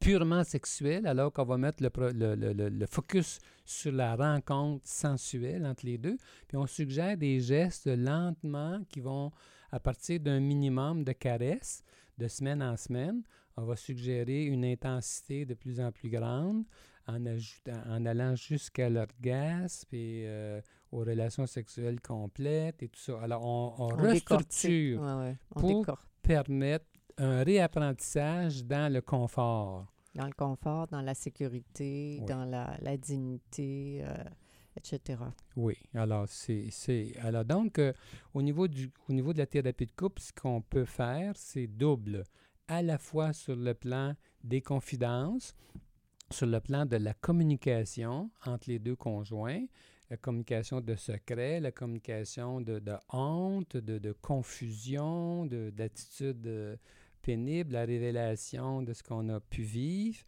purement 0.00 0.44
sexuelle, 0.44 1.06
alors 1.06 1.32
qu'on 1.32 1.44
va 1.44 1.56
mettre 1.58 1.82
le, 1.82 1.90
le- 2.12 2.34
le- 2.52 2.68
le- 2.68 2.86
focus 2.86 3.38
sur 3.64 3.92
la 3.92 4.16
rencontre 4.16 4.86
sensuelle 4.86 5.64
entre 5.66 5.86
les 5.86 5.98
deux. 5.98 6.16
Puis 6.48 6.56
on 6.56 6.66
suggère 6.66 7.16
des 7.16 7.40
gestes 7.40 7.86
lentement 7.86 8.80
qui 8.88 9.00
vont, 9.00 9.30
à 9.70 9.80
partir 9.80 10.20
d'un 10.20 10.40
minimum 10.40 11.04
de 11.04 11.12
caresses, 11.12 11.82
de 12.18 12.28
semaine 12.28 12.62
en 12.62 12.76
semaine, 12.76 13.22
on 13.56 13.64
va 13.64 13.76
suggérer 13.76 14.44
une 14.44 14.64
intensité 14.64 15.44
de 15.46 15.54
plus 15.54 15.80
en 15.80 15.92
plus 15.92 16.10
grande 16.10 16.64
en, 17.06 17.24
ajoutant, 17.26 17.80
en 17.88 18.04
allant 18.06 18.34
jusqu'à 18.34 18.88
l'orgasme 18.88 19.88
et 19.92 20.24
euh, 20.26 20.60
aux 20.90 21.00
relations 21.00 21.46
sexuelles 21.46 22.00
complètes 22.00 22.82
et 22.82 22.88
tout 22.88 23.00
ça. 23.00 23.20
Alors, 23.22 23.44
on, 23.44 23.74
on 23.78 23.86
restructure 23.88 25.00
Ouais, 25.02 25.14
ouais, 25.28 25.36
on 25.54 25.60
pour- 25.60 25.98
permettre 26.22 26.86
un 27.18 27.42
réapprentissage 27.44 28.64
dans 28.64 28.92
le 28.92 29.00
confort. 29.00 29.86
Dans 30.14 30.26
le 30.26 30.32
confort, 30.32 30.86
dans 30.88 31.00
la 31.02 31.14
sécurité, 31.14 32.18
Oui. 32.20 32.26
dans 32.26 32.44
la, 32.44 32.76
la 32.80 32.96
dignité, 32.96 34.00
euh, 34.04 34.14
etc. 34.76 35.18
Oui, 35.56 35.74
alors 35.92 36.26
c'est 36.28 36.68
alors 37.20 37.44
donc 37.44 37.78
euh, 37.78 37.92
au 38.32 38.42
niveau 38.42 38.68
du 38.68 38.90
au 39.08 39.12
niveau 39.12 39.32
de 39.32 39.38
la 39.38 39.46
thérapie 39.46 39.86
de 39.86 39.92
couple, 39.92 40.20
ce 40.22 40.32
qu'on 40.32 40.62
peut 40.62 40.84
faire, 40.84 41.32
c'est 41.36 41.66
double, 41.66 42.22
à 42.68 42.80
la 42.82 42.98
fois 42.98 43.32
sur 43.32 43.56
le 43.56 43.74
plan 43.74 44.14
des 44.44 44.60
confidences, 44.60 45.54
sur 46.30 46.46
le 46.46 46.60
plan 46.60 46.86
de 46.86 46.96
la 46.96 47.14
communication 47.14 48.30
entre 48.46 48.70
les 48.70 48.78
deux 48.78 48.96
conjoints, 48.96 49.64
la 50.10 50.16
communication 50.16 50.80
de 50.80 50.94
secret, 50.94 51.58
la 51.58 51.72
communication 51.72 52.60
de, 52.60 52.78
de 52.78 52.94
honte, 53.12 53.76
de, 53.76 53.98
de 53.98 54.12
confusion, 54.12 55.44
de 55.46 55.70
d'attitude 55.70 56.46
euh, 56.46 56.76
pénible, 57.24 57.72
la 57.72 57.84
révélation 57.84 58.82
de 58.82 58.92
ce 58.92 59.02
qu'on 59.02 59.28
a 59.28 59.40
pu 59.40 59.62
vivre, 59.62 60.18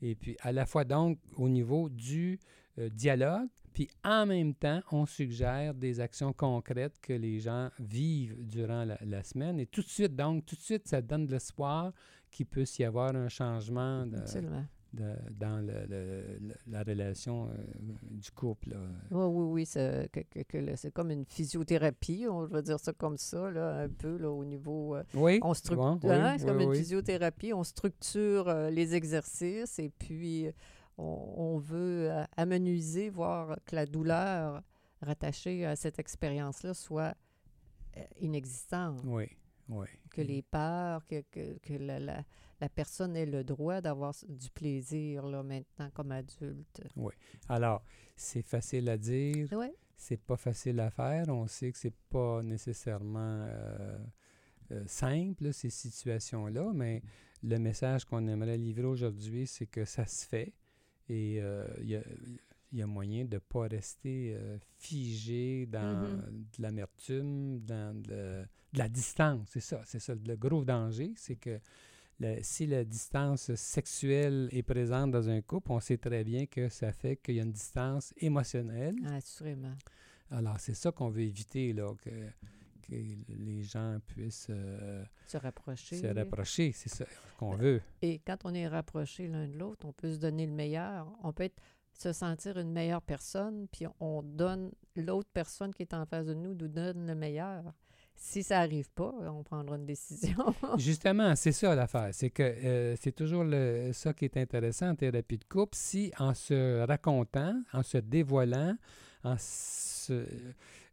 et 0.00 0.14
puis 0.14 0.36
à 0.40 0.52
la 0.52 0.66
fois 0.66 0.84
donc 0.84 1.18
au 1.36 1.48
niveau 1.48 1.88
du 1.88 2.38
euh, 2.78 2.88
dialogue, 2.88 3.48
puis 3.72 3.88
en 4.04 4.26
même 4.26 4.54
temps, 4.54 4.80
on 4.90 5.06
suggère 5.06 5.74
des 5.74 6.00
actions 6.00 6.32
concrètes 6.32 7.00
que 7.00 7.14
les 7.14 7.40
gens 7.40 7.70
vivent 7.78 8.36
durant 8.38 8.84
la, 8.84 9.22
semaine. 9.22 9.58
Et 9.60 9.66
tout 9.66 9.80
de 9.80 9.88
suite, 9.88 10.14
donc, 10.14 10.44
tout 10.44 10.56
de 10.56 10.60
suite, 10.60 10.86
ça 10.86 11.00
donne 11.00 11.26
de 11.26 11.32
l'espoir 11.32 11.92
qu'il 12.30 12.46
puisse 12.46 12.78
y 12.78 12.84
avoir 12.84 13.16
un 13.16 13.28
changement 13.28 14.06
de-. 14.06 14.18
De- 14.92 15.16
dans 15.38 15.58
le- 15.64 15.86
le- 15.88 16.38
le- 16.48 16.54
la 16.66 16.82
relation 16.82 17.48
euh, 17.48 17.52
du 18.10 18.30
couple. 18.30 18.70
là. 18.70 18.76
Oui, 19.10 19.24
oui, 19.24 19.44
oui. 19.52 19.66
c'est 19.66 20.10
que- 20.12 20.42
que- 20.42 20.76
c'est 20.76 20.90
comme 20.92 21.10
une 21.10 21.24
physiothérapie, 21.24 22.26
on 22.28 22.44
va 22.46 22.60
dire 22.62 22.78
ça 22.78 22.92
comme 22.92 23.16
ça, 23.16 23.50
là, 23.50 23.80
un 23.82 23.88
peu 23.88 24.16
là, 24.18 24.30
au 24.30 24.44
niveau. 24.44 24.94
euh, 24.96 25.02
Oui, 25.14 25.38
on 25.42 25.54
structure, 25.54 25.96
bon, 25.96 26.08
oui, 26.08 26.14
hein, 26.14 26.36
c'est 26.38 26.46
comme 26.46 26.58
oui, 26.58 26.64
une 26.64 26.74
physiothérapie, 26.74 27.52
on 27.52 27.64
structure 27.64 28.48
euh, 28.48 28.70
les 28.70 28.94
exercices 28.94 29.78
et 29.78 29.88
puis 29.88 30.46
euh, 30.48 30.52
on, 30.98 31.34
on 31.36 31.58
veut 31.58 32.10
amenuiser, 32.36 33.08
voir 33.08 33.56
que 33.64 33.74
la 33.74 33.86
douleur 33.86 34.62
rattachée 35.00 35.64
à 35.64 35.74
cette 35.74 35.98
expérience-là 35.98 36.74
soit 36.74 37.14
inexistante, 38.20 39.00
Oui, 39.04 39.26
oui. 39.68 39.86
que 40.10 40.20
les 40.20 40.42
peurs, 40.42 41.06
que, 41.06 41.22
que, 41.30 41.58
que 41.58 41.74
la, 41.74 41.98
la- 42.00 42.24
la 42.60 42.68
personne 42.68 43.16
ait 43.16 43.26
le 43.26 43.42
droit 43.42 43.80
d'avoir 43.80 44.14
du 44.28 44.48
plaisir 44.50 45.26
là, 45.26 45.42
maintenant 45.42 45.90
comme 45.94 46.12
adulte. 46.12 46.80
Alors, 47.48 47.82
c'est 48.14 48.42
facile 48.42 48.88
à 48.88 48.96
dire, 48.96 49.48
Oui, 49.52 49.66
c'est 49.96 50.20
pas 50.20 50.36
facile 50.36 50.78
à 50.80 50.90
faire. 50.90 51.28
On 51.28 51.46
sait 51.48 51.72
que 51.72 51.78
c'est 51.78 51.94
pas 52.08 52.40
nécessairement 52.42 53.46
euh, 53.48 53.98
euh, 54.70 54.82
simple, 54.86 55.44
là, 55.44 55.52
ces 55.52 55.70
situations-là, 55.70 56.70
mais 56.72 57.02
le 57.42 57.58
message 57.58 58.04
qu'on 58.04 58.28
aimerait 58.28 58.56
livrer 58.58 58.86
aujourd'hui, 58.86 59.46
c'est 59.48 59.66
que 59.66 59.84
ça 59.84 60.06
se 60.06 60.24
fait 60.26 60.52
et 61.08 61.40
euh, 61.42 61.66
il 61.80 61.90
y, 61.90 61.96
a, 61.96 62.02
il 62.70 62.78
y 62.78 62.82
a 62.82 62.86
moyen 62.86 63.24
de 63.24 63.34
ne 63.34 63.38
pas 63.40 63.66
rester 63.66 64.34
euh, 64.36 64.56
figé 64.78 65.66
dans 65.66 65.98
Mhm. 65.98 66.46
de 66.56 66.62
l'amertume, 66.62 67.58
dans 67.60 68.00
de, 68.00 68.44
de 68.72 68.78
la 68.78 68.88
distance. 68.88 69.48
C'est 69.50 69.60
ça, 69.60 69.80
c'est 69.84 69.98
ça. 70.00 70.14
Le 70.14 70.36
gros 70.36 70.64
danger, 70.64 71.12
c'est 71.16 71.36
que 71.36 71.58
le- 72.20 72.38
si 72.42 72.66
la 72.66 72.84
distance 72.84 73.54
sexuelle 73.54 74.48
est 74.52 74.62
présente 74.62 75.10
dans 75.10 75.28
un 75.28 75.40
couple, 75.42 75.72
on 75.72 75.80
sait 75.80 75.98
très 75.98 76.24
bien 76.24 76.46
que 76.46 76.68
ça 76.68 76.92
fait 76.92 77.16
qu'il 77.16 77.34
y 77.36 77.40
a 77.40 77.42
une 77.42 77.52
distance 77.52 78.12
émotionnelle. 78.18 78.96
assurément. 79.12 79.74
Alors, 80.30 80.58
c'est 80.60 80.74
ça 80.74 80.90
qu'on 80.92 81.10
veut 81.10 81.22
éviter, 81.22 81.72
là, 81.74 81.92
que, 82.02 82.10
que 82.10 82.94
les 83.28 83.62
gens 83.62 83.98
puissent 84.06 84.46
euh, 84.50 85.04
Se 85.26 85.36
rapprocher. 85.36 85.96
se 85.96 86.06
rapprocher. 86.06 86.72
C'est 86.72 86.88
ça 86.88 87.04
qu'on 87.38 87.54
veut. 87.56 87.82
Et 88.00 88.18
quand 88.20 88.38
on 88.44 88.54
est 88.54 88.66
rapproché 88.68 89.28
l'un 89.28 89.46
de 89.48 89.58
l'autre, 89.58 89.86
on 89.86 89.92
peut 89.92 90.12
se 90.12 90.18
donner 90.18 90.46
le 90.46 90.52
meilleur. 90.52 91.12
On 91.22 91.32
peut 91.32 91.44
être- 91.44 91.60
se 91.92 92.12
sentir 92.14 92.56
une 92.58 92.72
meilleure 92.72 93.02
personne, 93.02 93.68
puis 93.70 93.84
on 94.00 94.22
donne, 94.22 94.72
l'autre 94.96 95.28
personne 95.32 95.74
qui 95.74 95.82
est 95.82 95.92
en 95.92 96.06
face 96.06 96.26
de 96.26 96.32
nous 96.34 96.54
nous 96.54 96.68
donne 96.68 97.06
le 97.06 97.14
meilleur. 97.14 97.74
Si 98.14 98.42
ça 98.42 98.58
n'arrive 98.60 98.90
pas, 98.90 99.12
on 99.28 99.42
prendra 99.42 99.76
une 99.76 99.84
décision. 99.86 100.36
Justement, 100.78 101.34
c'est 101.36 101.52
ça 101.52 101.74
l'affaire. 101.74 102.10
C'est 102.12 102.30
que 102.30 102.42
euh, 102.42 102.94
c'est 103.00 103.12
toujours 103.12 103.44
le, 103.44 103.90
ça 103.92 104.12
qui 104.14 104.24
est 104.26 104.36
intéressant 104.36 104.90
en 104.90 104.94
thérapie 104.94 105.38
de 105.38 105.44
couple. 105.44 105.76
Si 105.76 106.12
en 106.18 106.32
se 106.34 106.84
racontant, 106.86 107.60
en 107.72 107.82
se 107.82 107.98
dévoilant, 107.98 108.76
en 109.24 109.36
se- 109.38 110.26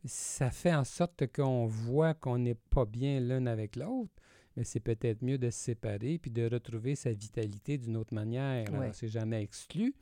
ça 0.05 0.49
fait 0.49 0.73
en 0.73 0.83
sorte 0.83 1.27
qu'on 1.31 1.65
voit 1.65 2.13
qu'on 2.13 2.37
n'est 2.39 2.55
pas 2.55 2.85
bien 2.85 3.19
l'un 3.19 3.45
avec 3.47 3.75
l'autre, 3.75 4.11
mais 4.55 4.63
c'est 4.63 4.79
peut-être 4.79 5.21
mieux 5.21 5.37
de 5.37 5.49
se 5.49 5.59
séparer 5.59 6.17
puis 6.17 6.31
de 6.31 6.49
retrouver 6.49 6.95
sa 6.95 7.11
vitalité 7.13 7.77
d'une 7.77 7.97
autre 7.97 8.13
manière. 8.13 8.67
Alors, 8.69 8.81
Ouais. 8.81 8.91
c'est 8.93 9.07
jamais 9.09 9.41
exclu. 9.43 9.93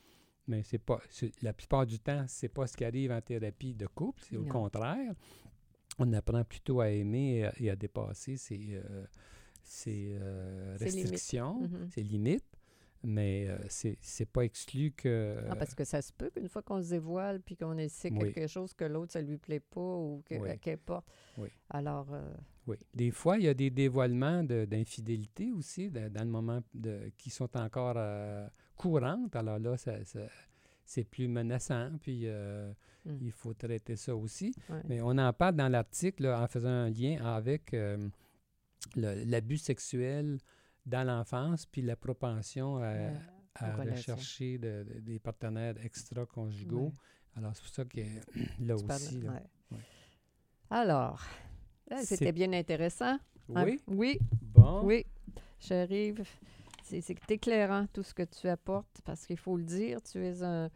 Mais 0.50 0.64
c'est 0.64 0.78
pas 0.78 1.02
la 1.42 1.52
plupart 1.52 1.86
du 1.86 2.00
temps, 2.00 2.24
c'est 2.30 2.48
pas 2.48 2.68
ce 2.68 2.78
qui 2.78 2.86
arrive 2.86 3.12
en 3.12 3.20
thérapie 3.20 3.74
de 3.76 3.86
couple, 3.86 4.22
c'est 4.30 4.38
au 4.38 4.46
contraire. 4.46 5.12
On 6.00 6.14
apprend 6.14 6.44
plutôt 6.44 6.80
à 6.82 6.90
aimer 6.90 7.38
et 7.38 7.46
à, 7.46 7.54
et 7.60 7.70
à 7.72 7.76
dépasser 7.76 8.38
ses, 8.38 8.76
euh, 8.76 9.06
ses, 9.64 10.16
euh, 10.20 10.78
Ses 10.78 10.86
limites. 10.86 11.02
restrictions, 11.12 11.62
Mhm. 11.62 11.90
ses 11.90 12.04
limites, 12.04 12.46
mais 13.04 13.48
euh, 13.48 13.58
c'est 13.70 14.26
pas 14.32 14.42
exclu 14.46 14.92
que. 14.92 15.38
Ah, 15.50 15.56
parce 15.56 15.74
que 15.74 15.84
ça 15.84 16.02
se 16.02 16.14
peut 16.14 16.30
qu'une 16.30 16.50
fois 16.50 16.62
qu'on 16.62 16.82
se 16.84 16.90
dévoile 16.92 17.42
puis 17.42 17.56
qu'on 17.58 17.78
essaie 17.78 18.12
Oui. 18.12 18.32
quelque 18.34 18.48
chose 18.48 18.74
que 18.74 18.86
l'autre, 18.86 19.14
ça 19.14 19.22
lui 19.22 19.38
plaît 19.38 19.60
pas 19.60 19.82
ou 19.82 20.22
que, 20.26 20.36
Oui. 20.36 20.58
qu'importe. 20.60 21.08
Oui. 21.38 21.50
Alors, 21.70 22.14
euh, 22.14 22.22
Oui. 22.68 22.76
Des 22.94 23.12
fois, 23.12 23.38
il 23.38 23.46
y 23.46 23.48
a 23.48 23.54
des 23.54 23.70
dévoilements 23.70 24.44
de- 24.44 24.66
d'infidélité 24.66 25.54
aussi 25.54 25.90
de- 25.90 26.10
dans 26.10 26.24
le 26.26 26.30
moment 26.30 26.62
de, 26.74 27.12
qui 27.18 27.30
sont 27.30 27.56
encore 27.58 27.94
euh, 27.98 28.46
courantes. 28.76 29.36
Alors 29.38 29.58
là, 29.58 29.78
ça, 29.78 30.04
ça- 30.04 30.28
c'est 30.88 31.04
plus 31.04 31.28
menaçant, 31.28 31.92
puis 32.02 32.22
euh, 32.26 32.72
Mm. 33.06 33.18
il 33.22 33.32
faut 33.32 33.54
traiter 33.54 33.96
ça 33.96 34.16
aussi. 34.16 34.54
ouais. 34.70 34.82
Mais 34.90 35.02
on 35.02 35.18
en 35.18 35.32
parle 35.32 35.56
dans 35.56 35.70
l'article 35.70 36.26
en 36.28 36.48
faisant 36.48 36.68
un 36.70 36.90
lien 36.90 37.24
avec 37.24 37.74
euh, 37.74 38.10
l'abus 38.96 39.58
sexuel 39.60 40.40
dans 40.86 41.06
l'enfance, 41.06 41.66
puis 41.66 41.82
la 41.82 41.96
propension 41.96 42.78
à, 42.84 43.12
rechercher 43.78 44.58
de- 44.58 44.86
de- 44.88 45.00
des 45.00 45.20
partenaires 45.20 45.76
extra-conjugaux. 45.84 46.88
Ouais. 46.88 46.92
Alors, 47.38 47.56
c'est 47.56 47.62
pour 47.64 47.74
ça 47.74 47.86
que 47.86 48.00
là 48.66 48.76
Tu 48.76 48.86
parles- 48.86 49.02
aussi, 49.02 49.22
là. 49.22 49.42
Alors, 50.70 51.22
c'était 52.04 52.32
bien 52.34 52.52
intéressant. 52.54 53.18
Ah, 53.56 53.64
Oui? 53.64 53.82
oui, 53.88 54.20
Bon. 54.42 54.84
oui. 54.84 55.06
J'arrive. 55.60 56.24
C'est 56.90 57.32
éclairant 57.32 57.86
tout 57.94 58.04
ce 58.04 58.14
que 58.14 58.24
tu 58.24 58.48
apportes 58.48 59.02
parce 59.04 59.26
qu'il 59.26 59.38
faut 59.38 59.58
le 59.58 59.64
dire, 59.64 60.02
tu 60.02 60.26
es 60.26 60.42
un, 60.42 60.70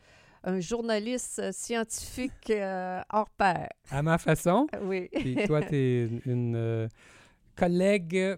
un 0.44 0.60
journaliste 0.60 1.40
euh, 1.40 1.52
scientifique 1.52 2.50
euh, 2.50 3.02
hors 3.12 3.30
pair. 3.30 3.70
À 3.90 4.02
ma 4.02 4.18
façon. 4.18 4.68
Oui. 4.84 5.10
Puis 5.14 5.36
toi, 5.46 5.62
tu 5.62 5.76
es 5.76 6.06
une, 6.06 6.22
une, 6.26 6.56
euh, 6.56 6.88
collègue 7.56 8.38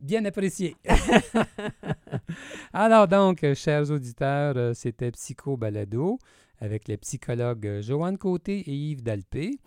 bien 0.00 0.24
appréciée. 0.24 0.76
Alors 2.72 3.08
donc, 3.08 3.44
chers 3.54 3.90
auditeurs, 3.90 4.76
c'était 4.76 5.10
Psycho 5.10 5.56
Balado 5.56 6.18
avec 6.60 6.86
les 6.88 6.96
psychologues 6.98 7.80
Joanne 7.80 8.18
Côté 8.18 8.58
et 8.60 8.72
Yves 8.72 9.02
Dalpé. 9.02 9.58